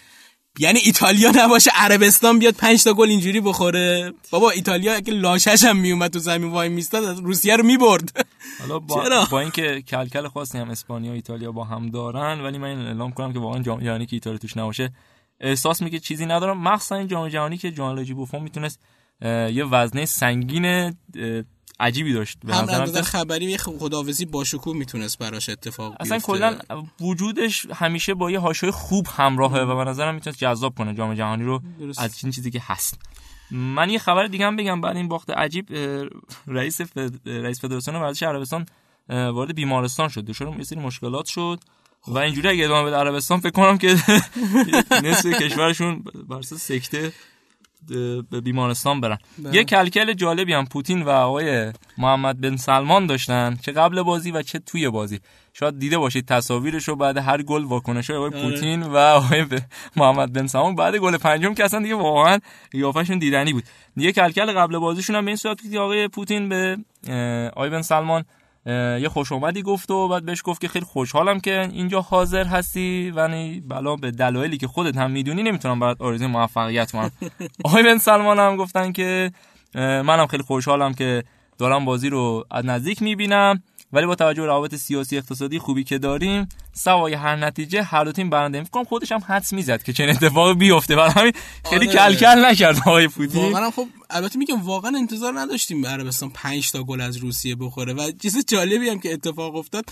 [0.60, 4.14] یعنی ایتالیا نباشه عربستان بیاد پنج تا گل اینجوری بخوره.
[4.32, 8.28] بابا ایتالیا اگه لاشش هم میومد تو زمین وای میستاد از روسیه رو می‌برد.
[8.60, 12.58] حالا با, چرا؟ با اینکه کلکل خاصی هم اسپانیا و ایتالیا با هم دارن ولی
[12.58, 14.94] من اعلام کنم که واقعا جام جهانی که ایتالیا توش نباشه.
[15.40, 16.64] احساس میگه چیزی ندارم.
[16.64, 18.80] مخصوصا این جام جهانی که جان بوفون می‌تونست
[19.22, 20.96] یه وزنه سنگین
[21.80, 22.38] عجیبی داشت.
[22.44, 26.32] به هم نظرم خبری یه خداویسی با شکوه می‌تونست براش اتفاق اصلا بیفته.
[26.32, 26.58] کلا
[27.02, 31.44] وجودش همیشه با یه حاشیه خوب همراهه و به نظرم می‌تونه جذاب کنه جام جهانی
[31.44, 32.00] رو درست.
[32.00, 33.00] از این چیزی که هست.
[33.52, 35.66] من یه خبر دیگه هم بگم بعد این باخت عجیب
[36.48, 37.30] رئیس فد...
[37.30, 38.66] رئیس فدراسیون ورزش عربستان
[39.10, 40.26] وارد بیمارستان شد.
[40.26, 41.60] دچار یه سری مشکلات شد
[42.08, 43.88] و اینجوری اگه ادامه بده عربستان فکر کنم که
[45.04, 47.14] نصف کشورشون بر سکته
[48.32, 49.18] به بیمارستان برن.
[49.52, 54.42] یه کلکل جالبی هم پوتین و آقای محمد بن سلمان داشتن چه قبل بازی و
[54.42, 55.20] چه توی بازی.
[55.54, 59.46] شاید دیده باشید تصاویرش رو بعد هر گل واکنش آقای پوتین و آقای
[59.96, 60.76] محمد بن سلمان.
[60.76, 62.40] بعد گل پنجم که اصلا دیگه واقعا
[62.72, 63.64] قیافشون دیدنی بود.
[63.98, 66.78] یه کلکل قبل بازیشون هم به این صورت که آقای پوتین به
[67.56, 68.26] آقای بن سلمان
[69.02, 73.12] یه خوش اومدی گفت و بعد بهش گفت که خیلی خوشحالم که اینجا حاضر هستی.
[73.16, 73.30] و
[73.68, 77.12] بلا به دلایلی که خودت هم می‌دونی نمی‌تونم برات آرزوی موفقیت کنم.
[77.66, 79.32] آقای بن سلمان هم گفتن که
[79.76, 81.24] منم خیلی خوشحالم که
[81.58, 83.64] دارم بازی رو از نزدیک می‌بینم.
[83.94, 88.12] ولی با توجه به روابط سیاسی اقتصادی خوبی که داریم سوای هر نتیجه هر دو
[88.12, 90.96] تیم برنده فکر کنم خودش هم حدس می‌زد که چنین اتفاقی بیفته.
[90.96, 91.34] برای همین
[91.70, 91.98] خیلی آره.
[91.98, 93.42] کلکل نکرد آقای پوتین.
[93.42, 97.94] واقعا خب البته میگم واقعا انتظار نداشتیم عربستان 5 تا گل از روسیه بخوره.
[97.94, 99.86] و چیز جالبی هم که اتفاق افتاد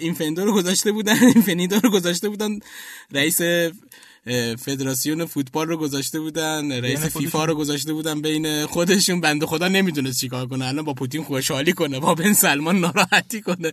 [0.00, 2.58] این فندو رو گذاشته بودن این فنیدو رو گذاشته بودن
[3.12, 3.40] رئیس
[4.58, 9.20] فدراسیون فوتبال رو گذاشته بودن رئیس فیفا رو گذاشته بودن بین خودشون.
[9.20, 10.66] بنده خدا نمی‌دونست چیکار کنه.
[10.66, 13.72] الان با پوتین خوشحالی کنه با بن سلمان ناراحتی کنه.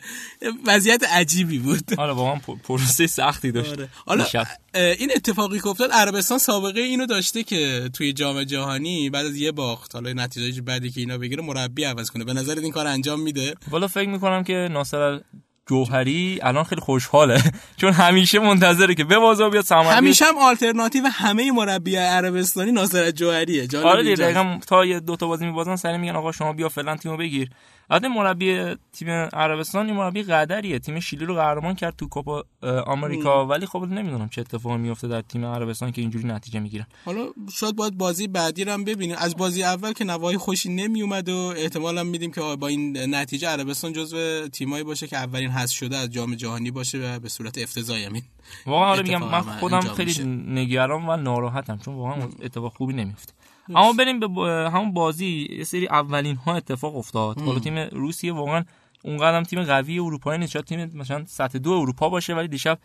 [0.65, 1.93] وضعیت عجیبی بود.
[1.97, 3.71] آره واقعا پروسه سختی داشت.
[3.71, 3.89] آره.
[4.05, 4.25] حالا
[4.73, 9.51] این اتفاقی که افتاد عربستان سابقه اینو داشته که توی جام جهانی بعد از یه
[9.51, 12.23] باخت حالا نتیجه بعدی که اینا بگیره مربی عوض کنه.
[12.23, 15.19] به نظر این کار انجام میده؟ والا فکر می‌کنم که ناصر
[15.65, 17.41] جوهری الان خیلی خوشحاله.
[17.81, 23.11] چون همیشه منتظره که به بازار بیاد سمر همیشه هم آلترناتیو همه مربی عربستانی ناصر
[23.11, 23.67] جوهریه.
[23.83, 26.97] آره دیگه دقیقاً تا یه دو تا بازی میبازن سری میگن آقا شما بیا فلان
[26.97, 27.49] تیمو بگیر.
[27.89, 30.79] البته مربی تیم عربستان این مربی قدریه.
[30.79, 32.43] تیم شیلی رو قهرمان کرد تو کوپا
[32.85, 33.47] آمریکا.
[33.47, 36.85] ولی خب نمی‌دونم چه اتفاقی میفته در تیم عربستان که اینجوری نتیجه می‌گیرن.
[37.05, 39.15] حالا شاید باید بازی بعدی رو هم ببینیم.
[39.19, 43.93] از بازی اول که نوای خوشی نمیومد و احتمالا میدیم که با این نتیجه عربستان
[43.93, 48.03] جزو تیمایی باشه که اولین حذف شده از جام جهانی باشه و به صورت افتضاحی
[48.03, 48.23] همین
[48.65, 53.33] واقعا آره میگم من خودم خیلی نگران و ناراحتم چون واقعا اتفاق خوبی نمیفته
[53.69, 54.27] اما بریم به
[54.73, 57.41] همون بازی یه سری اولین ها اتفاق افتاد.
[57.41, 58.63] حالا تیم روسیه واقعا
[59.03, 60.51] اونقدر تیم قوی اروپایی نیست.
[60.51, 62.79] شاید تیم مثلا سطح دو اروپا باشه ولی دیشب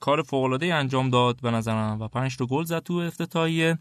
[0.00, 3.78] کار فوق العاده انجام داد به نظرم و 5 تا گل زد تو افتتاحیه.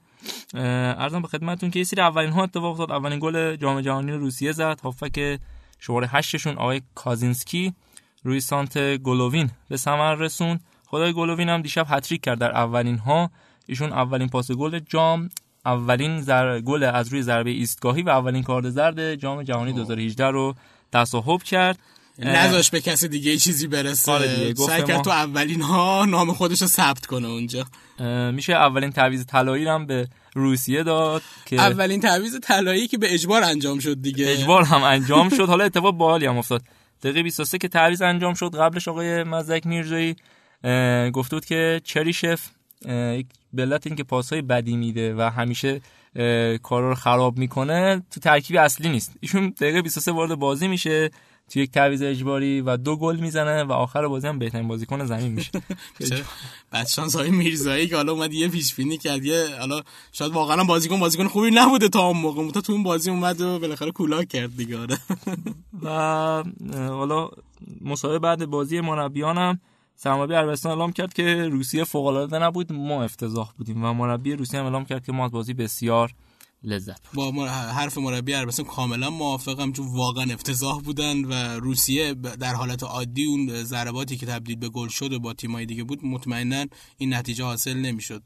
[0.53, 2.91] عرضم به خدمتتون که یه سری اولین ها اتفاق افتاد.
[2.91, 4.79] اولین گل جام جهانی روسیه زد.
[4.83, 5.39] هافبک
[5.79, 7.73] شماره 8 شون آقای گازینسکی.
[8.23, 10.63] روی سانتر گلووین به ثمر رسوند.
[10.85, 13.31] خود آقای گلووین هم دیشب هتریک کرد در اولین ها
[13.65, 15.29] ایشون اولین پاس گل جام.
[15.67, 16.59] اولین ضر...
[16.59, 20.55] گل از روی ضربه ایستگاهی و اولین کارت زرد جام جهانی 2018 رو
[20.93, 21.79] تصاحب کرد.
[22.19, 24.53] نذاش به کسی دیگه چیزی برسه.
[24.53, 27.65] سعی کرد تو اولین ها نام خودش رو ثبت کنه اونجا.
[28.31, 33.43] میشه اولین تعویض طلایی هم به روسیه داد که اولین تعویض طلایی که به اجبار
[33.43, 34.29] انجام شد دیگه.
[34.29, 35.47] اجبار هم انجام شد.
[35.47, 36.61] حالا اتفاق باحالی هم افتاد.
[37.03, 40.15] دقیقه 23 که تعویض انجام شد قبلش آقای مزدک میرزایی
[41.13, 42.41] گفته بود که چریشف
[42.89, 43.27] یک
[43.57, 45.81] بلت این که پاسهای بدی میده و همیشه
[46.63, 49.13] کارا رو خراب می‌کنه تو ترکیب اصلی نیست.
[49.19, 51.11] ایشون دقیقه 23 وارد بازی میشه
[51.49, 55.31] تو یک تعویض اجباری و دو گل می‌زنه و آخر بازی هم بهترین بازیکن زمین
[55.31, 55.51] میشه.
[56.71, 60.63] بعد شانس های میرزایی که حالا اومد یه پیش بینی کرد یه حالا شاید واقعا
[60.63, 62.51] بازیکن بازیکن خوبی نبوده تا اون موقع.
[62.51, 64.97] تا تو اون بازی اومد و بالاخره کولاک کرد دیگه آره.
[65.83, 65.89] و
[66.73, 67.29] حالا
[67.81, 69.59] مصاحبه بعد بازی مربیانم.
[69.99, 74.59] سرمربی عربستان اعلام کرد که روسیه فوق العاده نبود ما افتضاح بودیم و مربی روسیه
[74.59, 76.13] هم اعلام کرد که ما بازی بسیار
[76.63, 82.83] لذت با حرف مربی عربستان کاملا موافقم چون واقعا افتضاح بودن و روسیه در حالت
[82.83, 86.65] عادی اون ضرباتی که تبدیل به گل شد و با تیمای دیگه بود مطمئنا
[86.97, 88.23] این نتیجه حاصل نمی‌شد.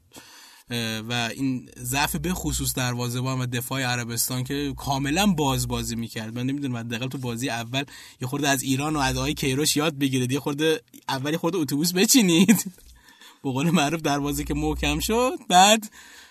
[1.08, 6.34] و این ضعف به خصوص دروازه‌بان و دفاع عربستان که کاملا باز بازی می‌کرد.
[6.38, 7.84] من نمی‌دونم حداقل تو بازی اول
[8.20, 10.32] یه خورده از ایران و از آقای کیروش یاد بگیرید.
[10.32, 12.72] یه خورده اولی خورده اتوبوس بچینید.
[13.44, 15.32] به قول معروف دروازه که محکم شد.
[15.48, 15.90] بعد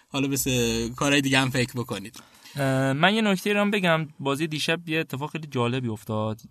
[0.09, 0.47] حالا بس
[0.95, 2.23] کارهای دیگه هم فکر بکنید.
[2.95, 4.07] من یه نکته رو بگم.
[4.19, 6.41] بازی دیشب یه اتفاق خیلی جالبی افتاد.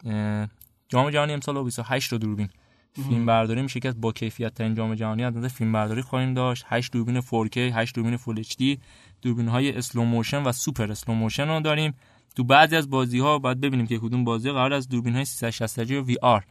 [0.88, 2.48] جام جهانی امسال 28 رو دوربین
[2.92, 6.64] فیلم برداری میشه که با کیفیت ترین جام جهانی از نظر فیلم برداری خواهیم داشت.
[6.68, 8.78] 8 دوربین 4K 8 دوربین full HD
[9.22, 11.94] دوربین های slow motion و super slow motion رو داریم.
[12.37, 15.76] تو بعضی از بازی ها باید ببینیم که کدوم بازی قراره از دوربین های 360
[15.76, 16.44] درجه و VR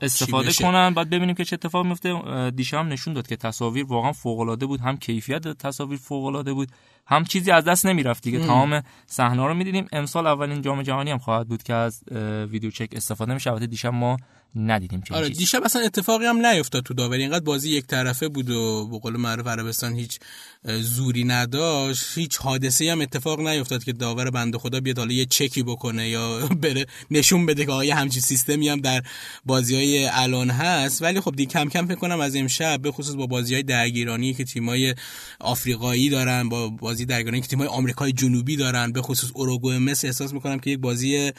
[0.00, 0.94] استفاده کنن.
[0.94, 4.66] بعد ببینیم که چه اتفاق میفته دیشب هم نشون داد که تصاویر واقعا فوق العاده
[4.66, 4.80] بود.
[4.80, 6.68] هم کیفیت تصاویر فوق العاده بود.
[7.06, 8.38] هم چیزی از دست نمی‌رفت دیگه.
[8.38, 9.86] تمام صحنه رو می‌دیدیم.
[9.92, 12.02] امسال اولین جام جهانی هم خواهد بود که از
[12.50, 14.16] ویدیو چک استفاده میشه البته دیشب ما
[14.56, 17.22] ندیدیم آره دیشب اصلا اتفاقی هم نیفتاد تو داوری.
[17.22, 20.18] اینقدر بازی یک طرفه بود و به قول معروف عربستان هیچ
[20.64, 22.18] زوری نداشت.
[22.18, 26.38] هیچ حادثه هم اتفاق نیفتاد که داور بنده خدا بیاد حالا یه چکی بکنه یا
[26.62, 29.02] بره نشون بده که آیا همچین سیستمی هم در
[29.44, 31.02] بازی های الان هست.
[31.02, 34.34] ولی خب دیگه کم کم فکر کنم از امشب به خصوص با بازی های درگیرانی
[34.34, 34.94] که تیمای
[35.40, 38.92] آفریقایی دارن با بازی درگیرانی که تیمای آمریکای جنوبی دارن.
[38.92, 41.32] به خصوص اوروگوئه مصر احساس می‌کنم که یک بازی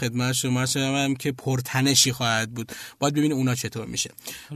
[0.00, 2.72] خدمت شما شدم که پرتنشی خواهد بود.
[2.98, 4.10] باید ببینیم اونا چطور میشه.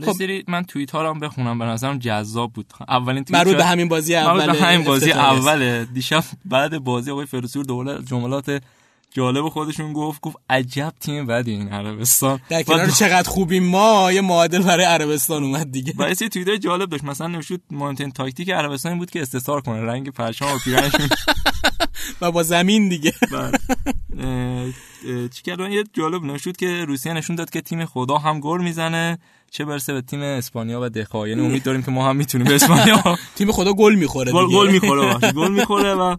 [0.05, 0.11] خب.
[0.11, 2.73] سری من توییت ها هم بخونم به نظرم جذاب بود.
[2.87, 5.85] اولین توییت مربوط به همین بازی اول به همین بازی اوله.
[5.85, 8.61] دیشب بعد بازی آقای فرسور دوله جملات
[9.15, 12.39] جالب خودشون گفت گفت عجب تیم بدی این عربستان.
[12.49, 15.93] در کنار چقدر خوبی ما یه معادل برای عربستان اومد دیگه.
[15.97, 17.03] و یه توییت جالب داشت.
[17.03, 19.81] مثلا نوشت مهمترین تاکتیک عربستان بود که استثار کنه.
[19.81, 21.09] رنگ پرچم و پیرنشون
[22.21, 23.13] و با زمین دیگه.
[23.31, 28.61] اه، چی کردن یه جالب نشد که روسیه نشون داد که تیم خدا هم گل
[28.61, 29.19] می‌زنه.
[29.51, 32.55] چه برسه به تیم اسپانیا و دخا یعنی امید داریم که ما هم می‌تونیم به
[32.63, 36.15] اسپانیا تیم خدا گل می‌خوره گل می‌خوره گل می‌خوره و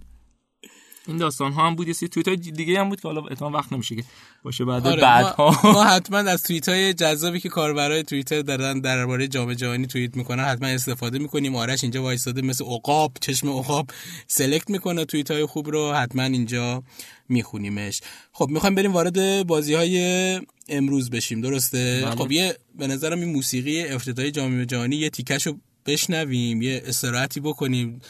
[1.07, 3.53] این داستان ها هم بود یه سری توییت های دیگه هم بود که حالا اتمام
[3.53, 4.05] وقت نمیشه که
[4.43, 8.43] باشه بعد آره، بعد ما, ها ما حتما از توییت های جذابی که کاربرای توییتر
[8.43, 11.57] دارن درباره جام جهانی توییت می‌کنن حتما استفاده می‌کنیم.
[11.57, 13.91] آرش اینجا وایساده مثل عقاب چشم عقاب
[14.27, 16.83] سلکت می‌کنه توییت های خوب رو حتما اینجا
[17.29, 18.01] میخونیمش.
[18.33, 22.17] خب می‌خوایم بریم وارد بازی های امروز بشیم درسته؟ بله.
[22.17, 28.01] خب یه به نظرم این موسیقی افتتاحی جام جهانی یه تیکشو بشنویم یه استراحتی بکنیم.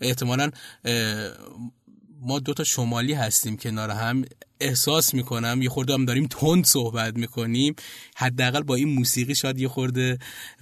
[0.00, 0.50] احتمالاً
[2.24, 4.24] ما دو تا شمالی هستیم کنار هم.
[4.60, 7.74] احساس می‌کنم یه خورده هم داریم تند صحبت می‌کنیم.
[8.16, 10.18] حداقل با این موسیقی شاید یه خورده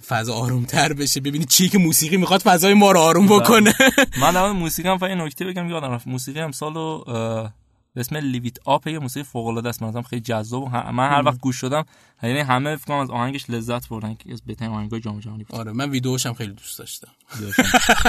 [0.07, 1.19] فضا آرومتر بشه.
[1.19, 3.73] ببینید چی که موسیقی می‌خواد فضای ما رو آروم بکنه.
[4.21, 6.07] من در مورد موسیقی هم فقط نکته بگم یادم رفت.
[6.07, 7.53] موسیقی امسال رو اه،
[7.93, 11.23] به اسم لیویت آپ یه موسیقی فوق العاده است مثلا خیلی جذاب و من هر
[11.25, 11.85] وقت گوش شدم
[12.23, 15.59] یعنی همه فکر کنم از آهنگش لذت بردن که از بهترین آهنگای جام جهانی بود.
[15.59, 17.11] آره من ویدیوش هم خیلی دوست داشتم.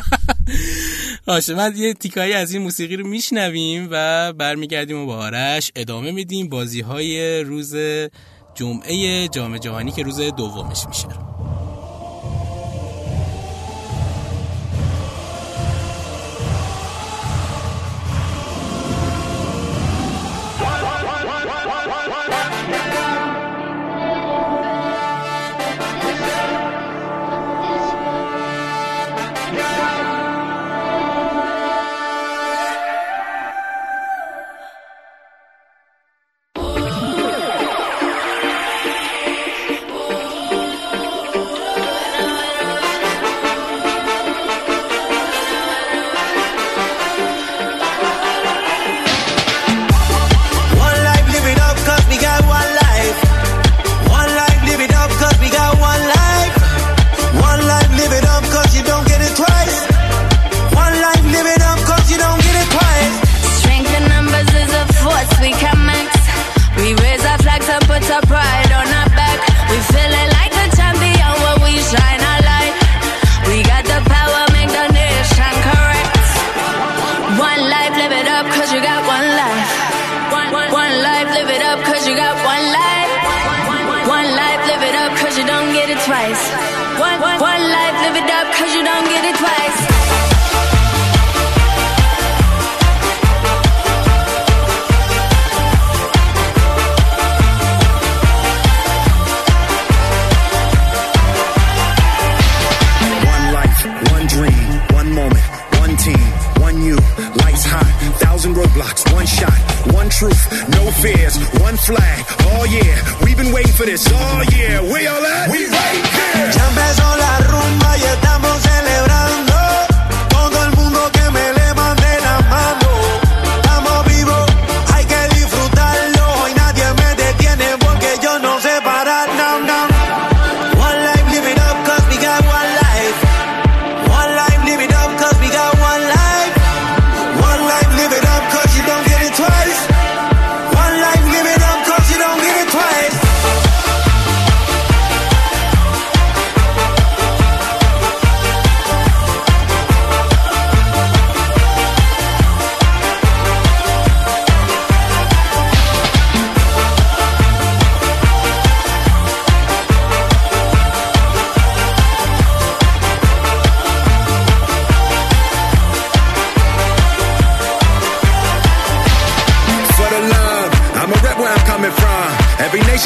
[1.27, 6.11] باشه من یه تیکایی از این موسیقی رو میشنویم و برمیگردیم و با آرش ادامه
[6.11, 6.49] میدیم.
[6.49, 7.77] بازی های روز
[8.55, 11.34] جمعه جام جهانی که روز دومش میشه.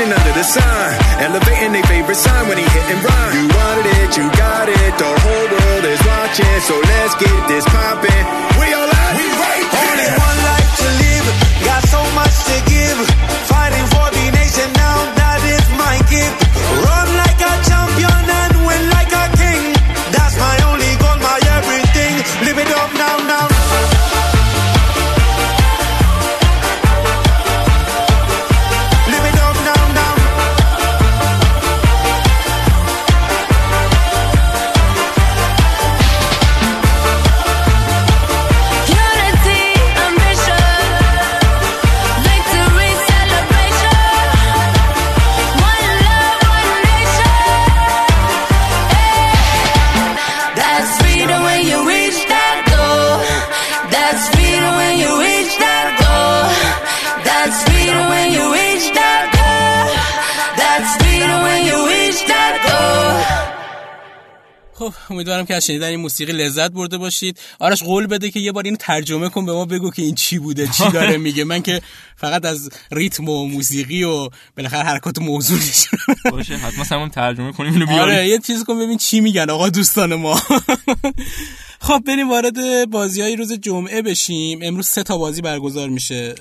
[0.01, 0.88] Under the sun,
[65.59, 67.41] از شنیدن این موسیقی لذت برده باشید.
[67.59, 70.39] آرش قول بده که یه بار اینو ترجمه کن به ما بگو که این چی
[70.39, 71.45] بوده چی داره میگه.
[71.45, 71.81] من که
[72.17, 75.59] فقط از ریتم و موسیقی و بالاخره حرکات موضوع
[76.33, 78.03] باشه حتما همون ترجمه کنیم اینو بیاریم.
[78.03, 80.43] آره یه چیز کن ببین چی میگن آقا دوستان ما.
[81.87, 84.59] خب بریم وارد بازی های روز جمعه بشیم.
[84.63, 86.35] امروز سه تا بازی برگزار میشه.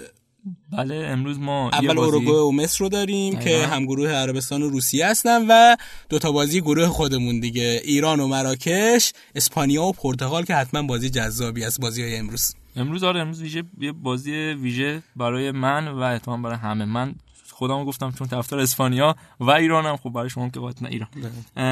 [0.71, 3.59] بله امروز ما اول اوروگوئه و مصر رو داریم دقیقاً.
[3.59, 5.75] که هم گروه عربستان و روسیه هستن و
[6.09, 11.09] دو تا بازی گروه خودمون دیگه ایران و مراکش اسپانیا و پرتغال که حتما بازی
[11.09, 12.55] جذابی است بازی های امروز.
[12.75, 16.85] امروز آره امروز ویژه یه بازی ویژه برای من و احتمال برای همه.
[16.85, 17.15] من
[17.51, 21.09] خودم گفتم چون طرفدار اسپانیا و ایرانم خب برای شما که قاطی ایران.
[21.57, 21.63] اه،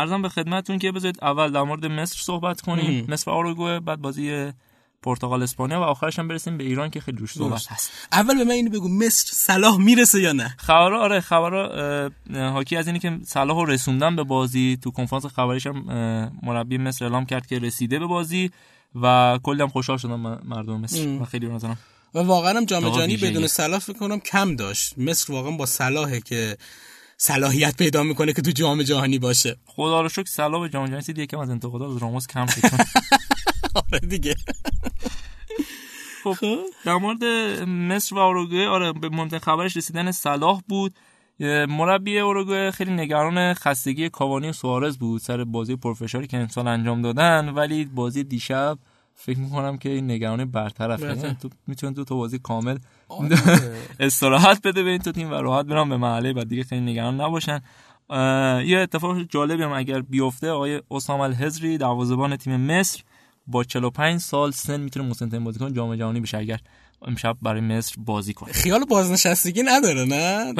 [0.00, 3.06] ارزم به خدمتتون که بذارید اول در مورد مصر صحبت کنیم.
[3.08, 4.52] مصر و اوروگوئه بعد بازی
[5.02, 7.66] پرتغال اسپانیا و آخرش هم برسیم به ایران که خیلی روش صحبت.
[7.68, 12.76] هست اول به من اینو بگو مصر صلاح می‌رسه یا نه خبرها آره خبرها حاکی
[12.76, 15.84] از اینه که صلاح رو رسوندن به بازی تو کنفرانس خبریش هم
[16.42, 18.50] مربی مصر اعلام کرد که رسیده به بازی
[19.02, 21.22] و کلی هم خوشحال شدن مردم مصر ام.
[21.22, 21.78] و خیلی به نظرم
[22.14, 23.16] و واقعا هم جام جهانی.
[23.16, 26.56] بدون صلاح فکر کنم کم داشت مصر واقعا با صلاحه که
[27.16, 31.22] صلاحیت پیدا می‌کنه که تو جام جهانی باشه خدا رو شکر صلاح به جام جهانی
[31.22, 32.60] یکم از انتقادات از راموس کم شد
[33.92, 34.34] آره دیگه.
[36.24, 37.24] خب در مورد
[37.68, 40.94] مصر و اوروگوئه آره به مهمترین خبرش رسیدن صلاح بود.
[41.68, 47.02] مربی اوروگوئه خیلی نگران خستگی کاوانی و سوارز بود سر بازی پرفشاری که امسال انجام
[47.02, 47.48] دادن.
[47.48, 48.78] ولی بازی دیشب
[49.14, 51.34] فکر می‌کنم که این نگرانی برطرف بله.
[51.34, 53.36] تو می‌تونن دو تا بازی کامل آره.
[54.00, 57.20] استراحت بده به این تو تیم و راحت برن به محله بعد دیگه خیلی نگران
[57.20, 57.60] نباشن.
[58.66, 63.02] یه اتفاق جالبی هم اگر بیفته آقای اسام الحزری دروازه‌بان تیم مصر
[63.46, 66.60] با 45 سال سن می‌تونه مسن‌ترین بازیکن جام جهانی بشه اگر
[67.02, 68.52] امشب برای مصر بازی کنه.
[68.52, 70.54] خیال بازنشستگی نداره نه؟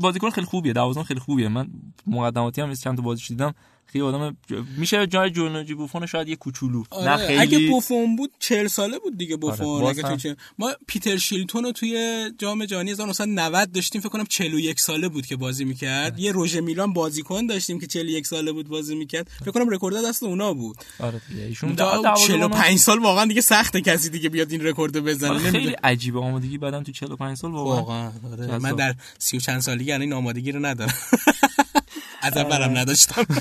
[0.00, 1.48] بازیکن خیلی خوبیه دروازه‌بان خیلی خوبیه.
[1.48, 1.68] من
[2.06, 3.54] مقدماتی هم چند تا بازیش دیدم.
[3.86, 6.82] خیلی آدم ج- میشه جای جورناجی بوفون شاید یه کوچولو.
[6.92, 7.26] نه آره.
[7.26, 10.02] خیلی اگه بوفون بود 40 ساله بود دیگه بوفون آره، اگه.
[10.02, 15.08] تو چه- ما پیتر شیلتون رو توی جام جهانی 1990 داشتیم فکر کنم 41 ساله
[15.08, 16.18] بود که بازی می‌کرد.
[16.18, 19.28] یه روژه میلان بازیکن داشتیم که 41 ساله بود بازی می‌کرد.
[19.40, 20.76] فکر کنم رکورد دست اونا بود.
[21.00, 24.96] آره دیگه ایشون دا- دروازه‌بان 45 سال واقعا دیگه سخته کسی دیگه بیاد این رکورد
[25.04, 25.30] بزنه.
[25.30, 25.70] آره، خیلی.
[25.84, 26.18] عجیبه.
[26.20, 27.76] آمادگی بعدم تو 45 سال واقعا.
[27.76, 28.58] واقعا آره.
[28.58, 30.94] من در سی و چند سالگی الان این آمادگی رو ندارم.
[32.26, 33.26] از اولم نداشتم.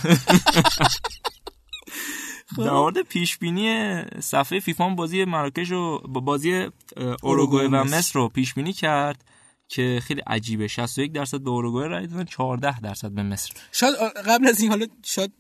[2.58, 6.68] در مورد پیش بینی صفحه فیفا بازی مراکش و با بازی
[7.24, 8.20] اوروگوئه و مصر.
[8.20, 9.24] رو پیش بینی کرد
[9.68, 10.68] که خیلی عجیبه.
[10.68, 13.54] 61 درصد به اوروگوئه رای دادن 14 درصد به مصر.
[13.72, 13.96] شاید
[14.28, 15.32] قبل از این حالا شاید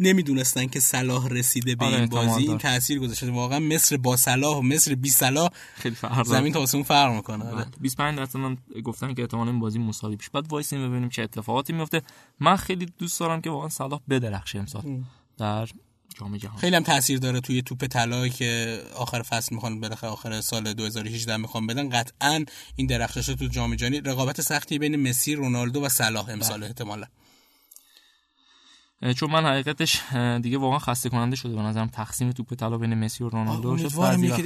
[0.00, 2.58] نمی‌دونستن که صلاح رسیده به آره، این بازی این.
[2.58, 6.26] تاثیر گذاشته واقعا مصر با صلاح و مصر بی صلاح خیلی فرق.
[6.26, 7.56] زمین تا آسمون فرق می‌کنه آره.
[7.56, 7.66] بله.
[7.80, 11.72] 25 درصد هم گفتن که احتمال این بازی مساوی بشه بعد وایسیم ببینیم چه اتفاقاتی
[11.72, 12.02] میفته
[12.40, 15.04] من خیلی دوست دارم که واقعا صلاح بدرخشه امسال
[15.38, 15.68] در
[16.18, 20.40] جام جهانی خیلی هم تاثیر داره توی توپ طلایی که آخر فصل می‌خوان بالاخره آخر
[20.40, 22.44] سال 2018 می‌خوان بدن قطعا
[22.76, 26.32] این درخشش تو جام جهانی رقابت سختی بین مسی رونالدو و صلاح بله.
[26.32, 27.29] امسال احتمالا اه،
[29.16, 30.00] چون من حقیقتش
[30.42, 31.88] دیگه واقعا خسته کننده شده به نظرم.
[31.88, 33.98] تقسیم توپ طلا بین مسی و رونالدو شد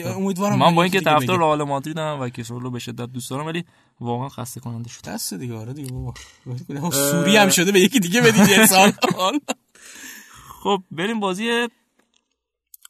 [0.07, 1.39] امیدوارم من با اینکه طرفدار.
[1.39, 3.65] رئال مادریدم و کیسولو به شدت دوست دارم ولی
[4.01, 6.15] واقعا خسته کننده شد دست دیگه آره دیگه بابا.
[6.91, 8.93] سوری هم شده به یکی دیگه بدید یه سال.
[10.63, 11.69] خب بریم بازی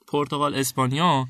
[0.09, 1.27] پرتغال اسپانیا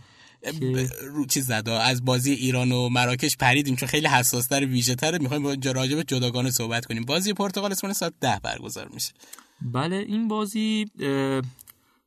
[1.11, 5.19] رو چیز زده از بازی ایران و مراکش پریدیم چون خیلی حساس تر ویژه تره
[5.19, 7.05] می‌خوایم راجع به جداگانه صحبت کنیم.
[7.05, 9.13] بازی پرتغال اسپانیا ساعت 10 برگزار میشه.
[9.63, 10.87] بله این بازی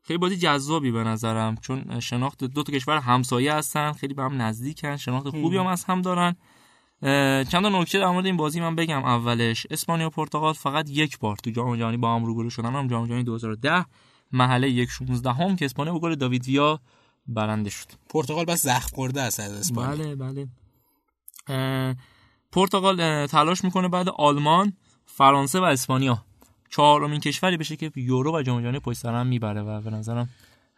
[0.02, 4.42] خیلی بازی جذابی به نظرم چون شناخت دو تا کشور همسایه هستن خیلی به هم
[4.42, 6.36] نزدیکن شناخت خوبی هم از هم دارن.
[7.44, 9.68] چند تا نکته در مورد این بازی من بگم اولش.
[9.70, 12.76] اسپانیا و پرتغال فقط یک بار تو جام جهانی با هم روبرو شدن.
[12.76, 13.86] هم جام جهانی 2010
[14.32, 16.80] محله یک 16 هم که اسپانیا با گل داوید ویا
[17.28, 17.88] برنده شد.
[18.10, 20.16] پرتغال بس زخم خورده است از اسپانیا.
[20.16, 20.48] بله
[21.48, 21.96] بله.
[22.52, 24.74] پرتغال تلاش می‌کنه بعد آلمان
[25.06, 26.26] فرانسه و اسپانیا
[26.70, 30.30] چهارمین کشوری بشه که یورو و جام جهانی پشت سر هم می‌بره و به نظرم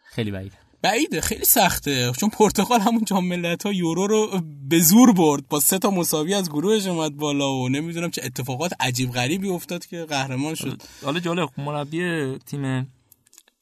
[0.04, 0.56] خیلی بعیده.
[0.82, 2.12] بعیده خیلی سخته.
[2.20, 5.48] چون پرتغال همون جام ملت‌ها یورو رو به زور برد.
[5.48, 9.86] با سه تا مساوی از گروهش اومد بالا و نمی‌دونم چه اتفاقات عجیب غریبی افتاد
[9.86, 10.82] که قهرمان شد.
[11.04, 12.92] حالا جالب مربی تیم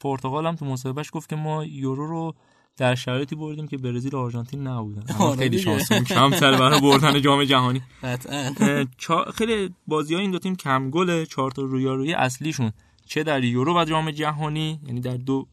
[0.00, 2.34] پرتغال هم تو مصاحبهش گفت که ما یورو رو
[2.78, 5.14] در شرایطی بردیم که برزیل و آرژانتین نبودن.
[5.18, 5.62] آره خیلی دیگه.
[5.62, 7.82] شانسمون کمتر برای بردن جام جهانی.
[8.02, 8.54] قطعا.
[8.98, 12.72] چا- خیلی بازی های این دو تیم کم گله چهار تا رویارویی اصلیشون.
[13.06, 15.46] چه در یورو و جام جهانی یعنی در دو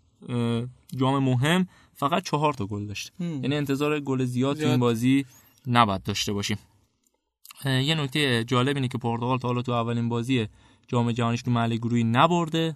[0.95, 3.11] جام مهم فقط چهار تا گل داشته.
[3.19, 3.43] هم.
[3.43, 4.69] یعنی انتظار گل زیاد زیاد.
[4.69, 5.25] این بازی
[5.67, 6.57] نباید داشته باشیم.
[7.65, 10.47] یه نکته جالب اینه که پرتغال تا حالا تو اولین بازی
[10.87, 12.75] جام جهانیش تو محل گروهی نبرده.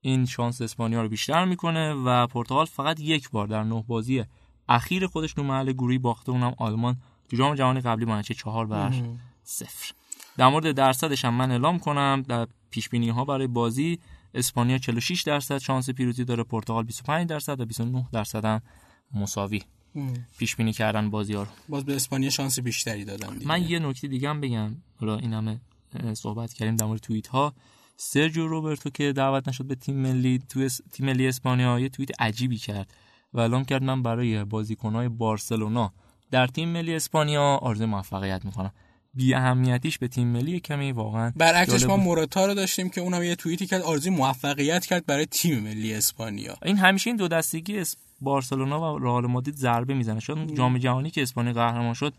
[0.00, 4.24] این شانس اسپانیا رو بیشتر می‌کنه و پرتغال فقط یک بار در نه بازی
[4.68, 6.96] اخیر خودش تو محل گروهی باخته اونم آلمان.
[7.28, 8.92] تو جام جهانی قبلی با نتیجه 4 بر
[9.44, 9.92] صفر.
[10.36, 12.24] در مورد درصدش هم من اعلام کنم.
[12.28, 13.98] در پیش بینی ها برای بازی
[14.34, 18.62] اسپانیا 46 درصد شانس پیروزی داره پرتغال 25 درصد و 29 درصد هم
[19.14, 19.62] مساوی.
[20.38, 21.48] پیش بینی کردن بازی ها رو.
[21.68, 23.48] باز به اسپانیا شانس بیشتری دادن دیگه.
[23.48, 24.76] من یه نکته دیگه هم بگم.
[25.00, 25.60] حالا این همه
[26.14, 27.54] صحبت کردیم در مورد توییت ها
[27.96, 32.22] سرجیو روبرتو که دعوت نشد به تیم ملی تو اس- تیم ملی اسپانیا یه توییت
[32.22, 32.90] عجیبی کرد
[33.32, 35.92] و اعلام کرد من برای بازیکنهای بارسلونا
[36.30, 38.72] در تیم ملی اسپانیا آرزوی موفقیت می‌کنم.
[39.14, 41.96] بی اهمیتیش به تیم ملی کمی واقعا برعکسش ما.
[41.96, 46.56] موراتا رو داشتیم که اونم یه توییتی کرد آرزوی موفقیت کرد برای تیم ملی اسپانیا.
[46.64, 47.82] این همیشه این دو دستگی
[48.20, 50.20] بارسلونا و رئال مادرید ضربه می‌زنه.
[50.20, 52.14] چون جام جهانی که اسپانیا قهرمان شد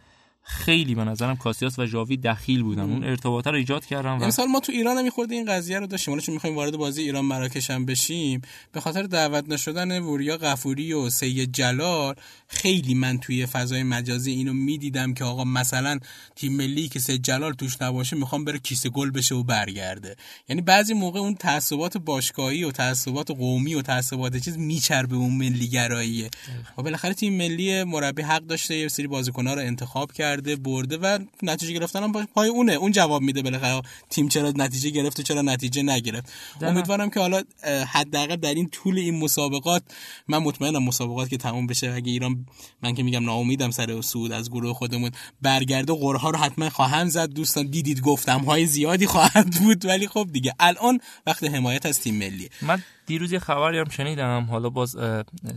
[0.48, 2.82] خیلی به نظرم کاسیاس و ژاوی دخیل بودن.
[2.82, 6.12] اون ارتباطه رو ایجاد کردن و امسال ما تو ایران هم این قضیه رو داشتیم.
[6.12, 8.42] حالا چون می‌خوایم وارد بازی ایران مراکش هم بشیم
[8.72, 12.16] به خاطر دعوت نشدن وریا غفوری و سید جلال
[12.48, 16.00] خیلی من توی فضای مجازی اینو می‌دیدم که آقا مثلا
[16.36, 20.16] تیم ملی که سید جلال توش نباشه می‌خوام بره کیسه گل بشه و برگرده.
[20.50, 25.68] یعنی بعضی موقع اون تعصبات باشگاهی و تعصبات قومی و تعصبات چیز میچربه اون ملی
[25.68, 26.30] گراییه
[26.78, 31.20] و بالاخره تیم ملی مربی حق داشته یه سری بازیکن‌ها رو انتخاب کرده برده و
[31.44, 32.74] نتیجه گرفتن هم پای اونه.
[32.74, 33.82] اون جواب میده بالاخره.
[34.10, 36.32] تیم چرا نتیجه گرفت و چرا نتیجه نگرفت.
[36.62, 37.42] امیدوارم که حالا
[37.88, 39.84] حداقل در این طول این مسابقات
[40.28, 41.92] من مطمئنم مسابقات که تموم بشه.
[41.92, 42.46] اگه ایران
[42.84, 45.12] من که میگم ناامیدم سر سود از گروه خودمون.
[45.42, 47.30] برگرده قرعه ها رو حتما خواهم زد.
[47.30, 49.86] دوستان دیدید گفتم های زیادی خواهد بود.
[49.86, 52.50] ولی خب دیگه الان وقت حمایت از تیم ملی.
[52.62, 54.98] من دیروز یه خبری هم شنیدم حالا باز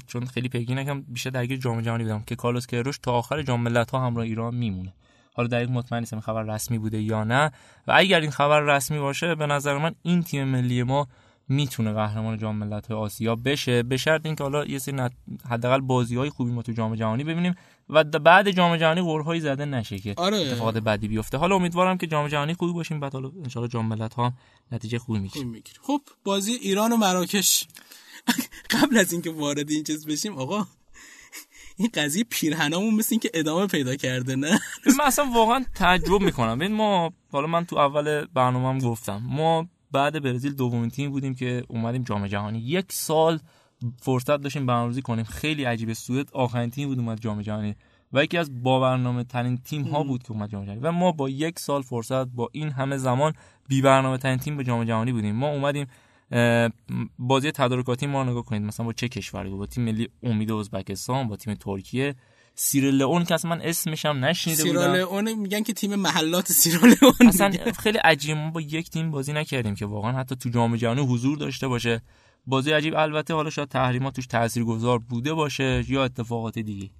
[0.06, 3.60] چون خیلی پیگیر نکردم بیشتر درگیر جام جهانی بودم که کارلوس کیروش تا آخر جام
[3.60, 4.92] ملت‌ها همراه ایران میمونه.
[5.34, 7.52] حالا دقیق مطمئن نیستم خبر رسمی بوده یا نه.
[7.86, 11.08] و اگر این خبر رسمی باشه به نظر من این تیم ملی ما
[11.48, 15.00] می‌تونه قهرمان جام ملت‌های آسیا بشه به شرط اینکه حالا یه سری
[15.48, 17.54] حداقل بازی‌های خوبی ما تو جام جهانی ببینیم.
[17.90, 20.36] و بعد جام جهانی قرهایی زده نشه که آره.
[20.36, 21.38] اتفاقات بدی بیفته.
[21.38, 24.32] حالا امیدوارم که جام جهانی خوبی باشیم بعد حالا ان جام ملت‌ها هم
[24.72, 25.50] نتیجه خوبی می‌گیره
[25.82, 27.66] خب بازی ایران و مراکش.
[28.70, 30.66] قبل از اینکه وارد این چیز بشیم آقا
[31.76, 34.60] این قضیه پیرهنامون مثل این که ادامه پیدا کرده نه؟
[34.98, 36.58] من اصلا واقعا تعجب می‌کنم.
[36.58, 41.64] ببین ما حالا من تو اول برنامه‌ام گفتم ما بعد برزیل دومین تیم بودیم که
[41.68, 42.58] اومدیم جام جهانی.
[42.58, 43.40] یک سال
[44.02, 45.24] فرصت داشتیم برنامه‌ریزی کنیم.
[45.24, 47.74] خیلی عجیبه سوئد آخرین تیم بود اومد جام جهانی.
[48.12, 50.80] و یکی از با برنامه ترین تیم ها بود که اومد جام جهانی.
[50.80, 53.32] و ما با یک سال فرصت با این همه زمان
[53.68, 55.36] بی برنامه ترین تیم به جام جهانی بودیم.
[55.36, 55.86] ما اومدیم
[57.18, 58.62] بازی تدارکاتی ما نگاه کنید.
[58.62, 62.14] مثلا با چه کشوری با تیم ملی امید ازبکستان با تیم ترکیه.
[62.54, 64.80] سیرلئون که اصلا من اسمش هم نشنیده بودم.
[64.80, 67.52] سیرالئون میگن که تیم محلات سیرالئون اصلا.
[67.78, 68.36] خیلی عجیب.
[68.36, 72.02] ما با یک تیم بازی نکردیم که واقعا حتی تو جام جهانی حضور داشته باشه.
[72.46, 72.94] بازی عجیب.
[72.96, 76.90] البته حالا شاید تحریمات توش تاثیرگذار بوده باشه یا اتفاقات دیگه.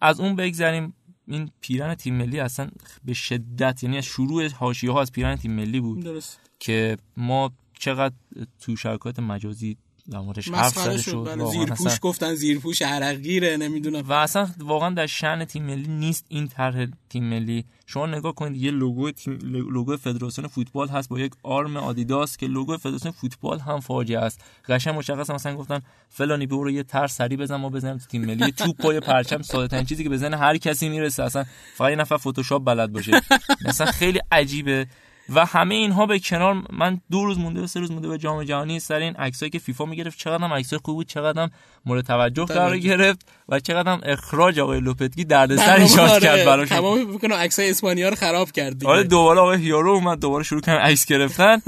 [0.00, 0.94] از اون بگذریم.
[1.26, 2.70] این پیرن تیم ملی اصلا
[3.04, 6.40] به شدت یعنی از شروع حاشیه ها از پیرن تیم ملی بود درست.
[6.58, 8.14] که ما چقدر
[8.60, 9.76] تو شبکات مجازی
[10.10, 11.24] در موردش حرف زده شد.
[11.26, 11.98] بله زیرپوش اصلا.
[12.02, 14.08] گفتن زیرپوش عرقگیره نمی‌دونم.
[14.08, 17.64] و اصلا واقعا در شأن تیم ملی نیست این طرح تیم ملی.
[17.86, 22.46] شما نگاه کنید یه لوگو تیم لوگو فدراسیون فوتبال هست با یک آرم آدیداس که
[22.46, 24.40] لوگو فدراسیون فوتبال هم فاجعه است.
[24.68, 28.52] قشنگ مشخص مثلا گفتن فلانی برو یه تر سری بزن ما بزنیم تو تیم ملی.
[28.52, 31.44] توپ پای پرچم ساده چیزی که بزنه هر کسی می‌رسه اصلا
[31.74, 33.12] فقط یه نفر فتوشاپ بلد باشه.
[33.68, 34.86] مثلا خیلی عجیبه.
[35.28, 38.44] و همه اینها به کنار من دو روز مونده و سه روز مونده به جام
[38.44, 40.18] جهانی سر این عکسایی که فیفا می‌گرفت.
[40.18, 41.50] چقدر هم عکسای خوب بود چقدر هم
[41.86, 46.68] مورد توجه قرار گرفت و چقدر هم اخراج آقای لوپتگی دردسر ایجاد آره، کرد براش.
[46.68, 48.92] تمام بکنم عکسای اسپانیا رو خراب کرد دیگه.
[48.92, 51.62] آره دوباره آقای هیارو اومد دوباره شروع کردن عکس گرفتن.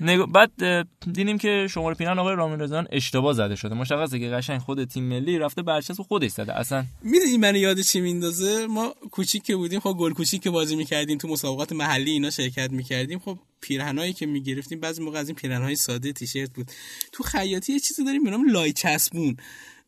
[0.00, 0.50] نگاه بعد
[1.12, 3.74] دیدیم که شماره پیرن آقای رامین رضوان اشتباه زده شده.
[3.74, 6.58] مشخصه که قشنگ خود تیم ملی رفته برچسب خودش زده.
[6.58, 10.76] اصلا می‌دونی من یاد چی میندازه ما کوچیک که بودیم خب گل کوچیک که بازی
[10.76, 13.18] می‌کردیم تو مسابقات محلی اینا شرکت می‌کردیم.
[13.18, 16.70] خب پیرهنایی که می‌گرفتیم بعضی موقع از این پیرهنهای ساده تیشرت بود.
[17.12, 19.36] تو خیاطی یه چیزی داریم به نام لای چسبون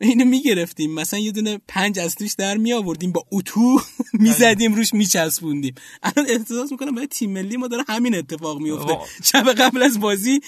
[0.02, 0.94] اینو می‌گرفتیم.
[0.94, 3.80] مثلا یه دونه پنج از توش در می آوردیم با اتو
[4.12, 5.74] می‌زدیم روش میچسبوندیم.
[6.02, 10.40] الان احساس می‌کنم برای تیم ملی ما داره همین اتفاق میفته شب قبل از بازی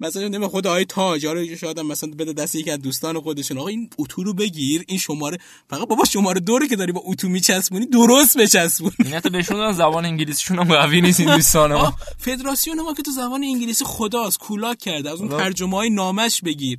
[0.00, 3.58] مثلا نمی‌دونم خود آقای تاج حالا شاید مثلا بده دست یکی از دوستان خودشون.
[3.58, 5.38] آقا این اتو رو بگیر این شماره
[5.70, 10.04] فقط بابا شماره دوره که داری با اتو میچسبونی درست بچسبون این حتی بهشون زبان
[10.04, 11.94] انگلیسیشون هم قوی نیست این دوستان ما.
[12.18, 15.10] فدراسیون ما که تو زبان انگلیسی خداست کولاک کرده.
[15.10, 15.38] از اون خدا.
[15.38, 16.78] ترجمه های نامش بگیر.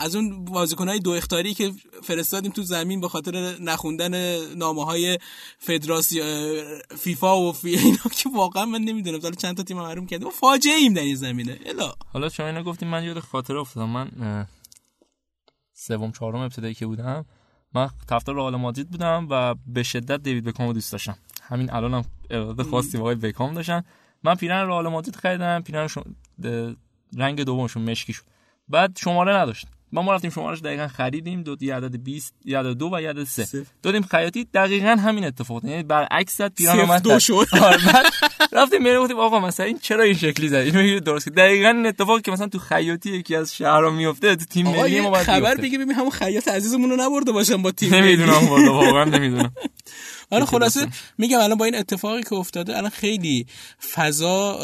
[0.00, 1.72] از اون بازیکن های دو اختاری که
[2.02, 5.18] فرستادیم تو زمین به خاطر نخوندن نامه های
[5.58, 6.20] فدراسی
[6.98, 9.20] فیفا و فی اینا که واقعا من نمی‌دونم.
[9.22, 11.58] حالا چند تا تیم محروم کرده ما فاجعه ایم در این زمینه.
[11.66, 11.92] الا.
[12.12, 13.88] حالا شما اینا گفتیم من یاد خاطره افتادم.
[13.88, 14.46] من
[15.72, 17.24] سوم چهارم ابتدایی که بودم
[17.74, 21.18] من طرفدار رئال مادرید بودم و به شدت دیوید بکام دوست داشتم.
[21.42, 23.84] همین الانم اراده خاصی آقای بکام داشتم
[24.22, 25.62] من پیرن رئال مادرید خریدم.
[25.62, 25.88] پیرن
[27.16, 28.22] رنگ دومشون مشکی شد.
[28.68, 32.72] بعد شماره نداشت ما ما رفتیم شمارش دقیقا خریدیم دو یه عدد 20 یه عدد
[32.72, 33.66] دو و یه عدد سه سه.
[33.82, 35.64] دادیم خیاطی دقیقا همین اتفاق.
[35.64, 37.18] یعنی برعکس زد پیران اومد دو.
[37.18, 37.46] شد.
[37.62, 37.78] آره،
[38.52, 41.28] رفتیم میره گفتیم آقا مثلا این چرا این شکلی زد اینو درست.
[41.28, 45.14] دقیقا این اتفاقی که مثلا تو خیاطی یکی از شهرها میفته تو تیم ملی ما
[45.14, 45.54] خبر.
[45.54, 49.52] بگی ببین همون خیاط عزیزمون رو نبرده باشن با تیم نمی‌دونم واقعا نمی‌دونم
[50.30, 53.46] آره خلاصه میگم الان با این اتفاقی که افتاده الان خیلی
[53.94, 54.58] فضا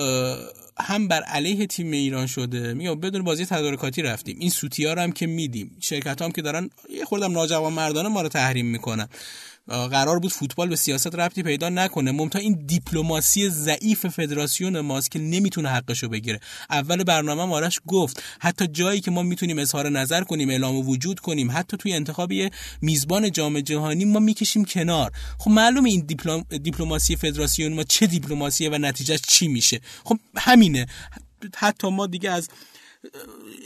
[0.81, 2.75] هم بر علیه تیم ایران شده.
[2.75, 4.37] میگم بدون بازی تدارکاتی رفتیم.
[4.41, 5.77] این سوتی ها رو هم که میدیم.
[5.81, 9.09] شرکت هم که دارن یه خوردم ناجوان مردانه ما رو تحریم می‌کنن.
[9.69, 12.13] قرار بود فوتبال به سیاست ربطی پیدا نکنه.
[12.13, 16.41] ممتا این دیپلماسی ضعیف فدراسیون ماست که نمی‌تونه حقشو بگیره.
[16.71, 21.51] اول برنامه مارش گفت حتی جایی که ما می‌تونیم اظهار نظر کنیم اعلام وجود کنیم
[21.51, 22.33] حتی توی انتخاب
[22.83, 25.13] میزبان جام جهانی ما می‌کشیم کنار.
[25.39, 26.41] خب معلومه این دیپلم...
[26.41, 30.87] دیپلماسی فدراسیون ما چه دیپلماسیه و نتیجهش چی میشه؟ خب همینه.
[31.57, 32.49] حتی ما دیگه از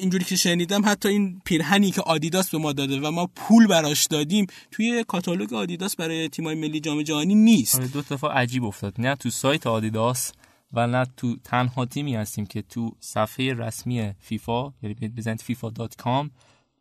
[0.01, 4.07] اینجوری که شنیدم حتی این پیرهنی که آدیداس به ما داده و ما پول براش
[4.07, 7.75] دادیم توی کاتالوگ آدیداس برای تیمای ملی جام جهانی نیست.
[7.75, 8.95] آره دو اتفاق عجیب افتاد.
[8.99, 10.33] نه تو سایت آدیداس
[10.73, 16.31] و نه تو تنها تیمی هستیم که تو صفحه رسمی فیفا یعنی بزنید fifa.com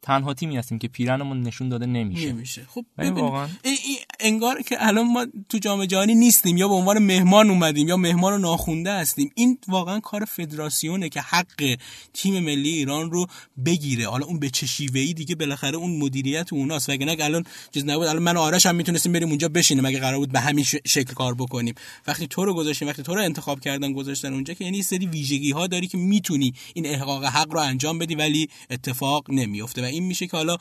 [0.07, 2.31] تنها تیمی هستیم که پیرنمون نشون داده نمیشه.
[2.33, 2.65] نمیشه.
[2.67, 6.73] خب ببین واقعا ای- ای- انگار که الان ما تو جام جهانی نیستیم یا به
[6.73, 9.31] عنوان مهمان اومدیم یا مهمان رو ناخونده هستیم.
[9.35, 11.77] این واقعا کار فدراسیونه که حق
[12.13, 13.27] تیم ملی ایران رو
[13.65, 14.07] بگیره.
[14.07, 16.89] حالا اون به چه شیوه‌ای دیگه بالاخره اون مدیریت اوناست.
[16.89, 20.17] وگرنه الان چیز نبود الان من و آرش هم می‌تونستیم بریم اونجا بشینیم اگه قرار
[20.17, 21.75] بود به همین شکل کار بکنیم.
[22.07, 25.51] وقتی تو رو گذاشتیم وقتی تو رو انتخاب کردن گذاشتن اونجا که یعنی سری ویژگی
[25.51, 30.07] ها داری که می‌تونی این احقاق حق رو انجام بدی ولی اتفاق نمیفته و این
[30.07, 30.57] میشه که حالا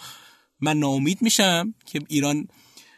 [0.61, 2.49] من ناامید میشم که ایران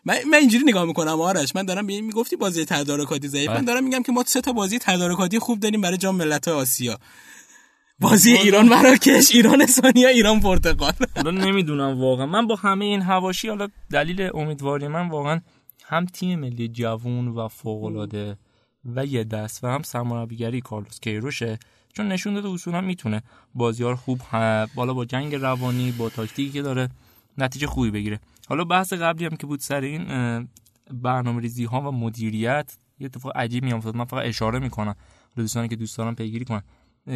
[0.04, 3.54] من, من اینجوری نگاه می‌کنم آرش من دارم به این می‌گفتی بازی تدارکاتی ضعیف من
[3.54, 3.64] بله.
[3.64, 6.98] دارم میگم که ما سه تا بازی تدارکاتی خوب داریم برای جام ملت‌های آسیا.
[8.00, 12.26] بازی ایران مراکش ایران اسپانیا ایران پرتغال حالا نمی‌دونم واقعا.
[12.26, 15.40] من با همه این هواشی حالا دلیل امیدواری من واقعا
[15.84, 18.38] هم تیم ملی جوون و فوق العاده
[18.84, 21.58] و یه دست و هم سرمربیگری کارلوس کیروشه.
[21.94, 23.22] چون نشون داده اصولا می‌تونه
[23.54, 24.20] بازیای خوب
[24.74, 26.88] بالا با جنگ روانی با تاکتیکی که داره
[27.38, 28.20] نتیجه خوبی بگیره.
[28.48, 30.48] حالا بحث قبلی هم که بود سر این
[30.90, 34.94] برنامه ریزی ها و مدیریت یه اتفاق عجیب می افتاد من فقط اشاره می‌کنم.
[35.36, 36.62] دوستانی که دوست دارم پیگیری کنن.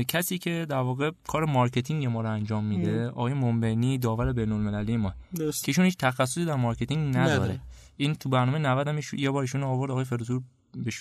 [0.08, 4.96] کسی که در واقع کار marketing ما رو انجام میده آقای منبنی داور بین المللی
[4.96, 5.14] ما.
[5.34, 5.64] درست.
[5.64, 7.34] که ایشون هیچ تخصصی در marketing نداره.
[7.34, 7.60] نداره.
[7.96, 10.42] این تو برنامه 90 هم یه بار ایشون آورد آقای فردوسی‌پور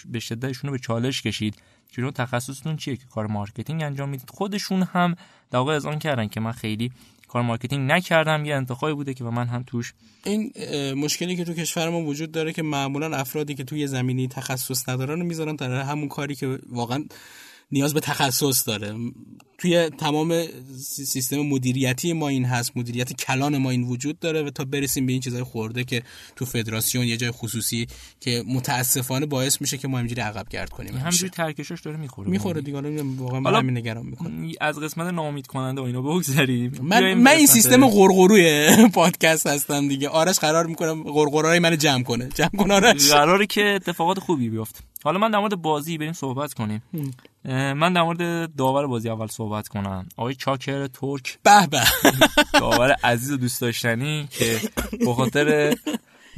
[0.06, 1.56] به شدت ایشون رو به چالش کشید.
[1.92, 5.16] که شما تخصصتون چیه که کار marketing انجام می‌دید؟ خودشون هم
[5.52, 6.92] در واقع اذعان کردن که من خیلی
[7.28, 9.94] کار marketing نکردم یه انتخابی بوده که و من هم توش
[10.26, 10.54] این
[10.94, 15.20] مشکلی که تو کشور ما وجود داره که معمولا افرادی که توی زمینی تخصص ندارن
[15.20, 17.06] رو می‌ذارن در همون کاری که واقعا
[17.72, 18.96] نیاز به تخصص داره.
[19.58, 20.44] توی تمام
[20.78, 22.72] سی- سیستم مدیریتی ما این هست.
[22.78, 26.04] مدیریت کلان ما این وجود داره و تا برسیم به این چیزای خورده که
[26.36, 27.88] تو فدراسیون یه جای خصوصی
[28.20, 30.98] که متاسفانه باعث میشه که ما همینجوری عقب گرد کنیم.
[30.98, 32.30] همینجوری ترکشش داره می‌خوره.
[32.30, 32.78] می‌خوره دیگه.
[32.78, 36.72] حالا واقعا من حالا- همین نگران می‌کنه از قسمت ناامید کننده و اینا بگذریم.
[36.82, 40.10] من من این سیستم قرقروی پادکست هستم دیگه.
[40.10, 42.30] آرش قرار می‌کنم قرقرای منو جمع کنه.
[42.36, 43.10] جمع کن آرش.
[43.12, 44.80] قراره که اتفاقات خوبی بیفته.
[45.04, 46.84] حالا من در مورد بازی بریم صحبت کنیم.
[47.46, 50.10] من در مورد داور بازی اول صحبت کنم.
[50.18, 51.38] آقای چاکر ترک.
[51.44, 51.82] به به.
[52.60, 54.60] داور عزیز و دوست داشتنی که
[55.00, 55.76] به خاطر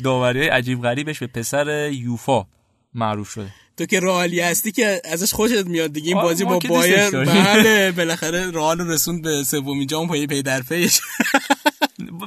[0.03, 2.45] داوری عجیب غریبش به پسر یوفا
[2.93, 3.49] معروف شده.
[3.77, 6.07] تو که رئالی هستی که ازش خوشت میاد دیگه.
[6.07, 7.09] این بازی با بایر.
[7.09, 11.01] بله بالاخره رئال رو رسوند به سومین جام پی پی در پیش.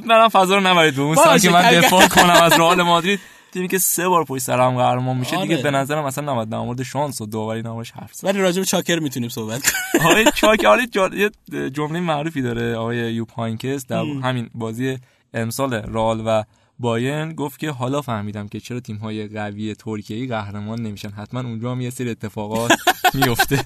[0.05, 3.21] منم فضا رو نبرید به اون که من دفاع کنم از رئال مادرید.
[3.53, 5.63] تیمی که سه بار پشت سر هم قهرمان میشه دیگه آره.
[5.63, 8.25] به نظرم اصلا نباید در مورد شانس و داوری نباش حرف زد.
[8.25, 10.07] ولی راجع به چاکر می‌تونیم صحبت کنیم.
[10.11, 11.31] آقای چاک آقای
[11.71, 14.99] جمله معروفی داره آقای یوب هاینکس در همین بازی
[15.35, 16.45] امسال رال و
[16.79, 21.11] باین گفت که حالا فهمیدم که چرا تیم های قوی ترکیه‌ای قهرمان نمیشن.
[21.11, 22.73] حتما اونجا هم یه سری اتفاقات
[23.15, 23.65] میفته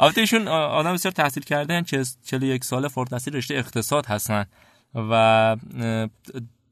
[0.00, 1.82] البته ایشون آدم بسیار تحصیل کرده
[2.24, 4.44] 41 ساله فوق تحصیل رشته اقتصاد هستن
[4.94, 5.56] و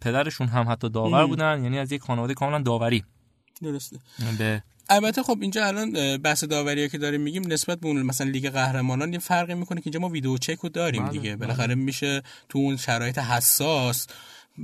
[0.01, 3.05] پدرشون هم حتی داور بودن یعنی از یک خانواده کاملا داوری.
[3.63, 3.97] درسته.
[4.39, 8.49] به البته خب اینجا الان بحث داوری که داریم میگیم نسبت به اون مثلا لیگ
[8.49, 11.37] قهرمانان یه فرقی می‌کنه که اینجا ما ویدیو چک رو داریم بله، دیگه.
[11.37, 11.37] بله.
[11.37, 14.07] بالاخره میشه تو اون شرایط حساس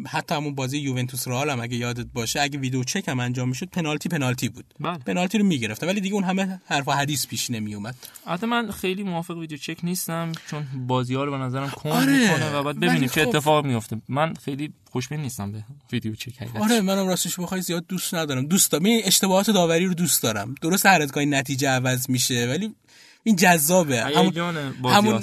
[0.08, 3.66] حتی همون بازی یوونتوس رئال هم اگه یادت باشه اگه ویدیو چک هم انجام می‌شد
[3.66, 4.74] پنالتی پنالتی بود.
[4.80, 4.98] بله.
[4.98, 7.94] پنالتی رو می‌گرفته ولی دیگه اون همه حرف و حدیث پیش نمی اومد
[8.26, 12.20] البته من خیلی موافق ویدیو چک نیستم چون بازی ها رو به نظرم کند آره،
[12.20, 16.36] می‌کنه و بعد ببینیم چه خب- اتفاق میفته من خیلی خوشبین نیستم به ویدیو چک
[16.36, 16.62] حقیقتش.
[16.62, 18.46] آره منم راستش بخوای زیاد دوست ندارم.
[18.46, 20.54] دوست دارم این اشتباهات داوری رو دوست دارم.
[20.62, 22.74] درست هر از گاهی نتیجه عوض میشه ولی
[23.22, 24.02] این جذابه.
[24.04, 25.22] همون همون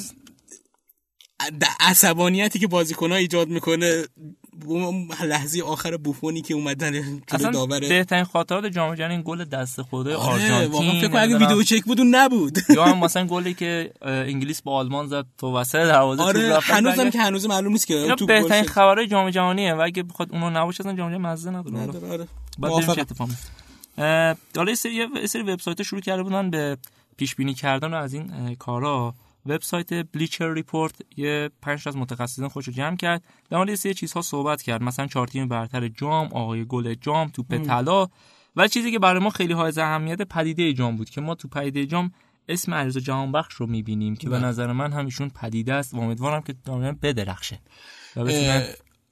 [1.79, 4.03] عصبانیتی که بازیکن‌ها ایجاد می‌کنه
[5.23, 10.15] لحظه آخر بوفونی که اومدن جلو داور بهترین خاطرات جام جهانی این گل دست خورده
[10.15, 11.37] آره واقعا آرژانتین فکر کنم اگه.
[11.37, 15.57] ویدیو چک بود اون نبود یا هم مثلا گلی که انگلیس با آلمان زد تو
[15.57, 17.09] وسط دروازه آره هنوزم.
[17.09, 18.69] که هنوز معلوم نیست که گل بهترین شد.
[18.69, 22.27] خبرهای جام جهانیه و اگه بخواد اونو نباشه اصلا جام جهانی مزه نداره نداره، آره.
[24.55, 26.77] حالا یه سری وبسایت شروع کرده بودن به
[27.17, 29.13] پیش بینی کردن از این کارا
[29.45, 33.23] وبسایت بلیچر ریپورت یه پنج از متخصصین خودش رو جمع کرد.
[33.49, 34.83] در مورد سری چیزها صحبت کرد.
[34.83, 37.57] مثلا چهار تیم برتر جام آقای گل جام توپ.
[37.57, 38.07] طلا
[38.55, 41.85] و چیزی که برای ما خیلی های اهمیت پدیده جام بود که ما تو پدیده
[41.85, 42.11] جام
[42.49, 44.47] اسم علیرضا جهانبخش رو می‌بینیم که به بله.
[44.47, 47.59] نظر من هم ایشون پدیده است و امیدوارم که دائما بدرخشه.
[48.15, 48.31] و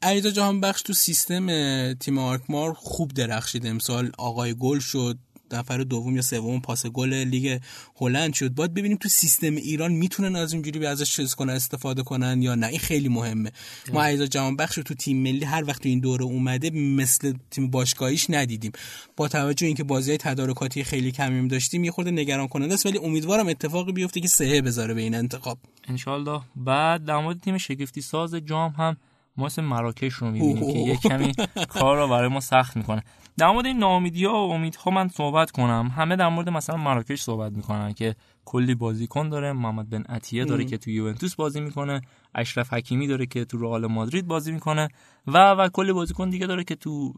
[0.02, 1.48] علیرضا جهان بخش تو سیستم
[1.94, 3.68] تیم آرکمار خوب درخشید.
[3.68, 5.18] امسال آقای گل شد.
[5.54, 7.60] نفر دوم یا سوم پاس گل لیگ
[7.96, 8.50] هلند شد.
[8.50, 12.68] باید ببینیم تو سیستم ایران می‌تونن از اونجوری ازش چیز کنن استفاده کنن یا نه.
[12.68, 13.52] این خیلی مهمه.
[13.94, 17.70] ما علیرضا جهان بخش تو تیم ملی هر وقت تو این دوره اومده مثل تیم
[17.70, 18.72] باشگاهیش ندیدیم.
[19.18, 23.48] با توجه اینکه بازی تدارکاتی خیلی کمی داشتیم یه خورده نگران کننده است ولی امیدوارم
[23.48, 25.58] اتفاقی بیفته که سهه بذاره به این انتخاب.
[25.88, 28.98] انشالله بعد در مورد تیم شگفتی ساز جام هم
[29.40, 30.74] ما اسم مراکش رو می‌بینیم.
[30.74, 31.34] که یه کمی
[31.70, 33.04] کار رو برای ما سخت می‌کنه.
[33.38, 35.92] در مورد این ناامیدی ها و امیدها من صحبت کنم.
[35.96, 38.16] همه در مورد مثلا مراکش صحبت می‌کنن که
[38.46, 39.54] کلی بازیکن داره.
[39.54, 40.70] محمد بن عطیه داره ام.
[40.70, 42.02] که تو یوونتوس بازی می‌کنه.
[42.36, 44.88] اشرف حکیمی داره که تو رئال مادرید بازی می‌کنه.
[45.28, 47.14] و و کلی بازیکن دیگه داره که تو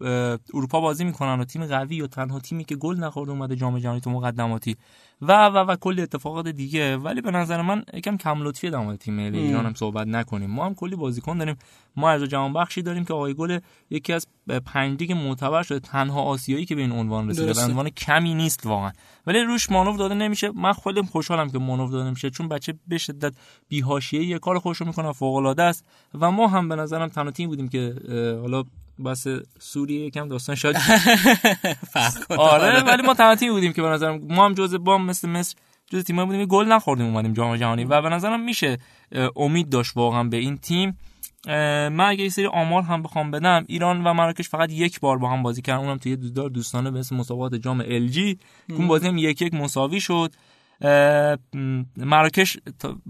[0.54, 4.02] اروپا بازی می‌کنن و تیم قوی و تنها تیمی که گل نخورده اومده جام جهانی
[4.02, 4.76] تو مقدماتی.
[5.22, 6.98] و و و کلی اتفاقات دیگه.
[6.98, 9.38] ولی به نظر من یکم کم لطفی در مورد تیم ملی.
[9.38, 10.50] ایران هم صحبت نکنیم.
[10.50, 11.56] ما هم کلی بازیکن داریم.
[11.96, 14.28] ما از جهان بخشی داریم که آقای گل یکی از
[14.66, 15.80] پنج لیگ معتبر شده.
[15.80, 17.54] تنها آسیایی که به این عنوان رسیده.
[17.54, 18.92] به عنوان کمی نیست واقعا.
[19.28, 20.52] ولی روش مانور داده نمیشه.
[20.52, 22.30] من خیلی خوشحالم که مانور داده نمیشه.
[22.30, 23.34] چون بچه به شدت
[23.68, 25.12] بی‌حاشیه یه کار خوش می‌کنه.
[25.12, 25.86] فوق العاده است.
[26.20, 27.91] و ما هم به نظرم تنها تیم بودیم که
[28.42, 28.64] حالا
[29.06, 29.28] بس
[29.60, 30.76] سوریه یکم داستان شاید.
[32.38, 35.56] آره ولی ما تنها بودیم که به نظرم ما هم جزء بام مثل مصر
[35.88, 37.84] جزء تیمایی بودیم گل نخوردیم اومدیم جام جهانی.
[37.84, 38.78] و به نظرم میشه
[39.36, 40.98] امید داشت واقعا به این تیم.
[41.48, 45.30] من اگه یه سری آمار هم بخوام بدم ایران و مراکش فقط یک بار با
[45.30, 48.38] هم بازی کردن اونم توی دیدار دوستانه به اسم مسابقات جام ال جی.
[48.70, 50.34] اون بازی هم یک یک مساوی شد.
[51.98, 52.58] مراکش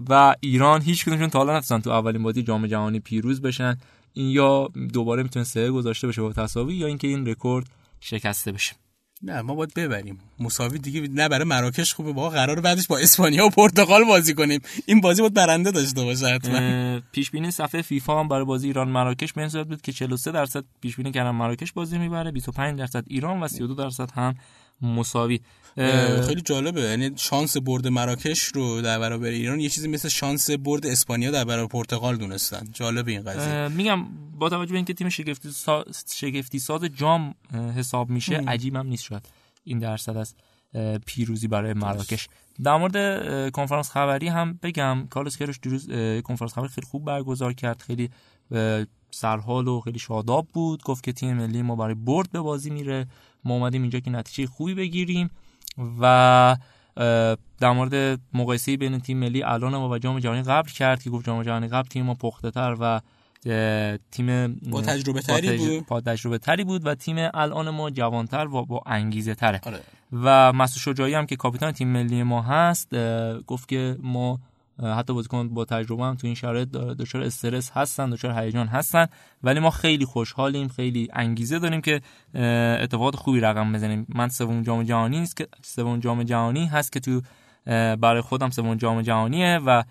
[0.08, 3.76] و ایران هیچ کدومشون تا حالا نتونستن تو اولین بازی جام جهانی پیروز بشن.
[4.14, 7.66] این یا دوباره می‌تونه سه گذاشته بشه با تساوی یا اینکه این رکورد
[8.00, 8.74] شکسته بشه.
[9.24, 10.18] نه ما باید ببریم.
[10.40, 12.12] مساوی دیگه نه برای مراکش خوبه.
[12.12, 14.60] با قرار بعدش با اسپانیا و پرتغال بازی کنیم.
[14.86, 17.00] این بازی باید برنده داشته باشه حتما.
[17.12, 20.32] پیش بینی صفحه فیفا هم برای بازی ایران مراکش به این صورت بود که 43
[20.32, 24.34] درصد پیش بینی کردن مراکش بازی می‌بره 25 درصد ایران و 32 درصد هم
[24.82, 25.40] مساوی.
[26.26, 26.80] خیلی جالبه.
[26.80, 31.44] یعنی شانس برد مراکش رو در برابر ایران یه چیزی مثل شانس برد اسپانیا در
[31.44, 32.66] برابر پرتغال دونستن.
[32.72, 33.68] جالب این قضیه.
[33.68, 34.04] میگم
[34.38, 37.34] با توجه به اینکه تیم شگفتی ساز, شگفتی ساز جام
[37.76, 38.48] حساب میشه ام.
[38.48, 39.28] عجیب هم نیست شاید
[39.64, 40.34] این درصد از
[40.74, 42.28] اه، پیروزی برای مراکش.
[42.62, 45.06] در مورد کنفرانس خبری هم بگم.
[45.10, 45.86] کارلوس کروش دیروز
[46.22, 47.82] کنفرانس خبری خیلی خوب برگزار کرد.
[47.82, 48.10] خیلی
[49.10, 50.82] سرحال و خیلی شاداب بود.
[50.82, 53.06] گفت که تیم ملی ما برای برد به بازی میره.
[53.44, 55.30] ما اومدیم اینجا که نتیجه خوبی بگیریم
[56.00, 56.56] و
[57.60, 61.26] در مورد مقایسه بین تیم ملی الان ما و جام جهانی قبل کرد که گفت
[61.26, 63.00] جام جهانی قبل تیم ما پخته تر و
[64.10, 65.86] تیم با تجربه تری با تج- بود.
[65.86, 69.80] با تجربه تری بود و تیم الان ما جوانتر و با انگیزه تره آره.
[70.12, 72.94] و مسعود شجاعی هم که کاپیتان تیم ملی ما هست
[73.46, 74.40] گفت که ما
[74.98, 79.06] حتی بازیکن با تجربه هم تو این شرایط دچار استرس هستن دچار هیجان هستن.
[79.42, 82.00] ولی ما خیلی خوشحالیم خیلی انگیزه داریم که
[82.82, 84.06] اتفاقات خوبی رقم بزنیم.
[84.08, 87.22] من سوم جام جهانی است که سوم جام جهانی هست که تو
[87.96, 89.82] برای خودم سوم جام جهانیه و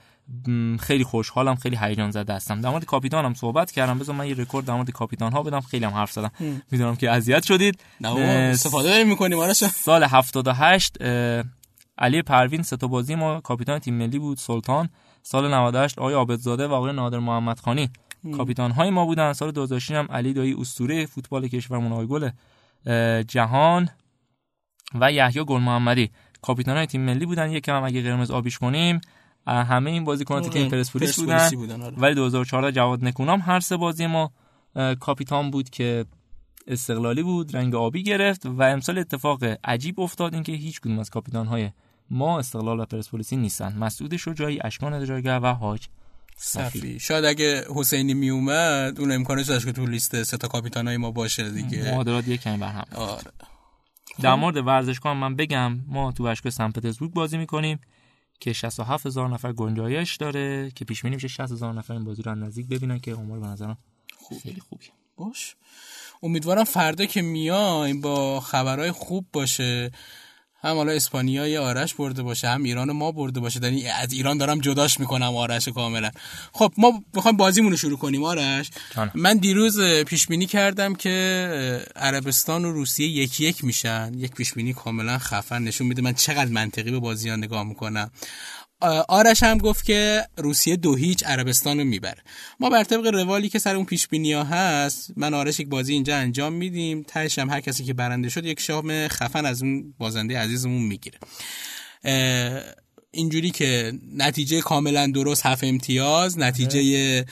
[0.80, 2.62] خیلی خوشحالم خیلی هیجان زده هستم.
[2.62, 4.00] در مورد کاپیتانم صحبت کردم.
[4.00, 5.62] بذار من یه رکورد در مورد کاپیتان ها بدم.
[5.62, 6.32] خیلی هم حرف زدم.
[6.72, 7.80] می‌دونم که اذیت شدید.
[8.02, 11.44] نه استفاده داریم می‌کنیم آره سال 78 اه،
[12.02, 14.90] علی پروین سه بازی ما کاپیتان تیم ملی بود سلطان
[15.24, 17.90] سال 98 آقای عابدزاده و آقای نادر محمد خانی
[18.24, 18.32] هم.
[18.32, 22.30] کاپیتان های ما بودن سال 2006 هم علی دایی اسطوره فوتبال کشورمون آقای گل
[23.24, 23.90] جهان
[24.96, 29.02] و یحیی گل محمدی کاپیتان های تیم ملی بودن یکم هم اگه قرمز آبیش کنیم
[29.48, 31.96] همه این بازیکنان آره، تیم پرسپولیس بودن بودن، آره.
[31.98, 34.32] ولی 2014 جواد نکونام هر سه بازی ما
[35.00, 36.06] کاپیتان بود که
[36.68, 41.48] استقلالی بود رنگ آبی گرفت و امسال اتفاق عجیب افتاد اینکه هیچ کدوم از کاپیتان
[41.48, 41.70] های
[42.12, 43.78] ما استقلال و پرسپولیسی نیستن.
[43.78, 45.88] مسعود شجاعی اشکان دجاگر و حاج
[46.38, 47.00] صفی.
[47.00, 50.98] شاید اگه حسینی می اومد اون امکانش داشت که تو لیست سه تا کاپیتان های
[50.98, 51.92] ما باشه دیگه.
[51.92, 53.22] معادلات یک کمی بر هم آره.
[54.22, 57.80] در مورد ورزشگاه من بگم ما تو باشگاه سن پترزبورگ بازی می‌کنیم
[58.40, 62.22] که 67 هزار نفر گنجایش داره که پیش بینی میشه 60 هزار نفر این بازی
[62.22, 63.78] رو نزدیک ببینن که عمر به نظرم
[64.18, 64.40] خوب.
[64.40, 64.86] خیلی خوبی
[65.18, 65.56] باش.
[66.24, 69.92] امیدوارم فردا که میایم با خبرهای خوب باشه.
[70.64, 73.60] هم حالا اسپانیای آرش برده باشه هم ایران ما برده باشه.
[73.64, 76.12] یعنی از ایران دارم جداش می‌کنم آرش کاملا.
[76.52, 78.70] خب ما می‌خوایم بازیمون رو شروع کنیم آرش.
[79.14, 84.12] من دیروز پیش بینی کردم که عربستان و روسیه یکی یک میشن.
[84.18, 86.02] یک پیش بینی کاملا خفن نشون میده.
[86.02, 88.12] من چقدر منطقی به بازی ها نگاه می‌کنم.
[89.08, 92.24] آرش هم گفت که روسیه دو هیچ عربستان رو می‌بره.
[92.60, 95.94] ما بر طبق روالی که سر اون پیش بینی ها هست من آرش یک بازی
[95.94, 97.04] اینجا انجام میدیم.
[97.04, 101.20] تهش هم هر کسی که برنده شد یک شام خفن از اون بازنده عزیزمون می‌گیره.
[103.12, 107.26] اینجوری که نتیجه کاملا درست هفت امتیاز نتیجه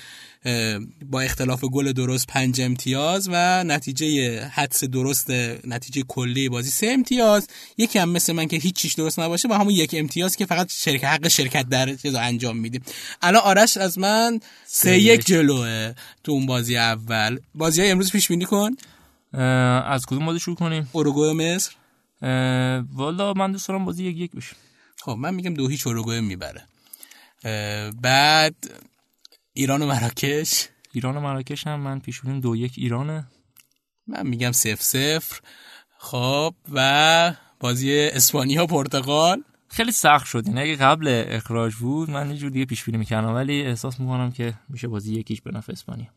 [1.06, 5.30] با اختلاف گل درست پنج امتیاز و نتیجه حدس درست
[5.64, 7.48] نتیجه کلی بازی سه امتیاز.
[7.78, 10.72] یکی هم مثل من که هیچ چیش درست نباشه با همون یک امتیاز که فقط
[10.72, 12.82] شرکت حق شرکت در چیز انجام میدیم.
[13.22, 17.40] الان آرش از من سه یک جلوه تو اون بازی اول.
[17.56, 18.76] بازی های امروز پیش بینی کن.
[19.84, 21.72] از کدوم بازی شروع کنیم؟ اوروگوئه مصر.
[22.94, 24.56] والا من دوست دارم بازی یک یک بشه
[25.02, 26.64] خب من میگم دو هیچ اوروگوئه می‌بره.
[28.02, 28.56] بعد
[29.60, 33.28] ایران و مراکش؟ ایران و مراکش هم من پیش دو یک ایرانه.
[34.08, 35.40] من میگم سف سفر
[35.98, 40.48] خب و بازی اسپانیا پرتغال؟ خیلی سخت شد.
[40.48, 43.36] یعنی اگه قبل اخراج بود من یه دیگه پیش بینی می‌کردم.
[43.36, 46.08] ولی احساس می‌کنم که میشه بازی یکیش به نفع اسپانیا.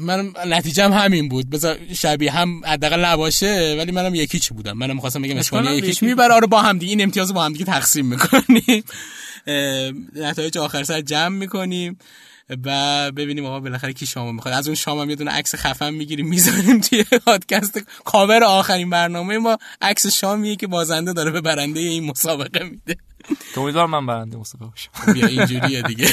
[0.00, 1.50] من نتیجه هم همین بود.
[1.50, 4.72] بذار شبیه هم حداقل نباشه ولی منم یکیچ بودم.
[4.72, 6.34] منم می‌خواستم بگم اسپانیا یکیچ می‌بره.
[6.34, 8.84] آره با هم دیگه این امتیاز با هم دیگه تقسیم می‌کنیم.
[10.16, 11.98] نتایج آخر سر جمع می‌کنیم
[12.64, 14.54] و ببینیم آقا بالاخره کی شامو می‌خواد.
[14.54, 19.38] از اون شام هم یه دونه عکس خفن می‌گیریم می‌ذاریم توی پادکست کاور آخرین برنامه.
[19.38, 22.96] ما عکس شامیه که بازنده داره به برنده این مسابقه میده.
[23.54, 25.12] تو امیدوارم من برنده مسابقه باشم.
[25.12, 26.08] بیا اینجوریه دیگه.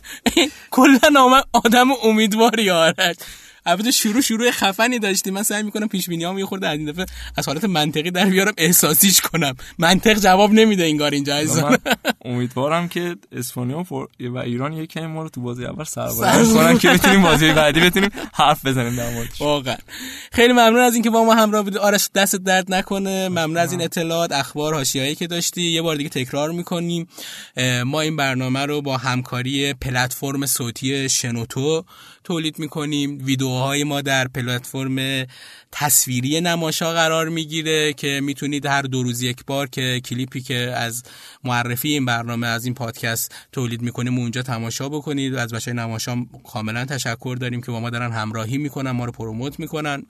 [0.70, 3.16] کلا آدم امیدواری آرش
[3.66, 5.30] البته شروع شروع خفنی داشتی.
[5.30, 7.06] من سعی می‌کنم پیش بینیام یه خورده از این دفعه
[7.36, 9.56] از حالت منطقی در بیارم احساسیش کنم.
[9.78, 11.78] منطق جواب نمیده انگار اینجا عزیزان
[12.24, 13.86] امیدوارم که اسپانیا
[14.20, 17.80] و ایران یک کمی ما رو تو بازی اول سربازی کنن که بتونیم بازی بعدی
[17.80, 19.40] بتونیم حرف بزنیم در موردش.
[19.40, 19.76] واقعا.
[20.32, 23.28] خیلی ممنون از اینکه با ما همراه بودی آرش دست درد نکنه.
[23.28, 25.62] ممنون از این اطلاعات اخبار حاشیه‌ای که داشتی.
[25.62, 27.08] یه بار دیگه تکرار می‌کنیم.
[27.84, 31.84] ما این برنامه رو با همکاری پلتفرم صوتی شنوتو
[32.24, 33.18] تولید می‌کنیم.
[33.24, 35.26] ویدیوهای ما در پلتفرم
[35.72, 41.02] تصویری نماشا قرار می‌گیره که می‌تونید هر دو روز یک بار که کلیپی که از
[41.44, 45.34] معرفی این برنامه از این پادکست تولید می‌کنیم اونجا تماشا بکنید.
[45.34, 49.60] از بچه نماشا کاملا تشکر داریم که با ما دارن همراهی می‌کنن ما رو پروموت
[49.60, 50.02] می‌کنن.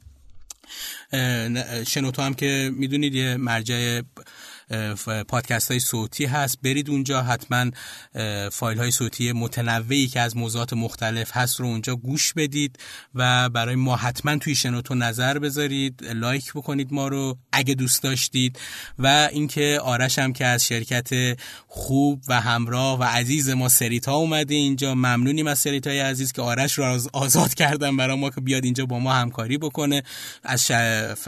[1.86, 4.00] شنوتو هم که می‌دونید یه مرجع
[5.28, 6.58] پادکست های صوتی هست.
[6.62, 7.70] برید اونجا حتما
[8.52, 12.78] فایل های صوتی متنوعی که از موضوعات مختلف هست رو اونجا گوش بدید
[13.14, 18.58] و برای ما حتما توی شنوتو نظر بذارید لایک بکنید ما رو اگه دوست داشتید.
[18.98, 24.54] و اینکه آرش هم که از شرکت خوب و همراه و عزیز ما سریتا اومده
[24.54, 24.94] اینجا.
[24.94, 28.98] ممنونیم از سریتا عزیز که آرش رو آزاد کردن برای ما که بیاد اینجا با
[28.98, 30.02] ما همکاری بکنه.
[30.42, 30.66] از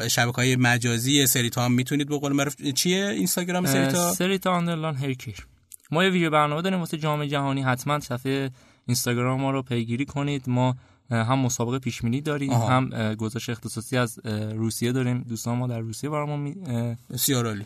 [0.08, 3.06] شبکه های مجازی سریتا هم می‌تونید بقول چیه
[3.38, 5.46] اینستاگرام سریتا سریتا آندرلان هرکیر
[5.90, 8.50] ما یه ویدیو برنامه داریم واسه جام جهانی حتما صفحه
[8.86, 10.48] اینستاگرام ما رو پیگیری کنید.
[10.48, 10.76] ما
[11.10, 12.68] هم مسابقه پیش بینی داریم آها.
[12.68, 14.18] هم گزارش اختصاصی از
[14.54, 15.26] روسیه داریم.
[15.28, 16.54] دوستان ما در روسیه برامون می...
[17.12, 17.64] بسیار عالی.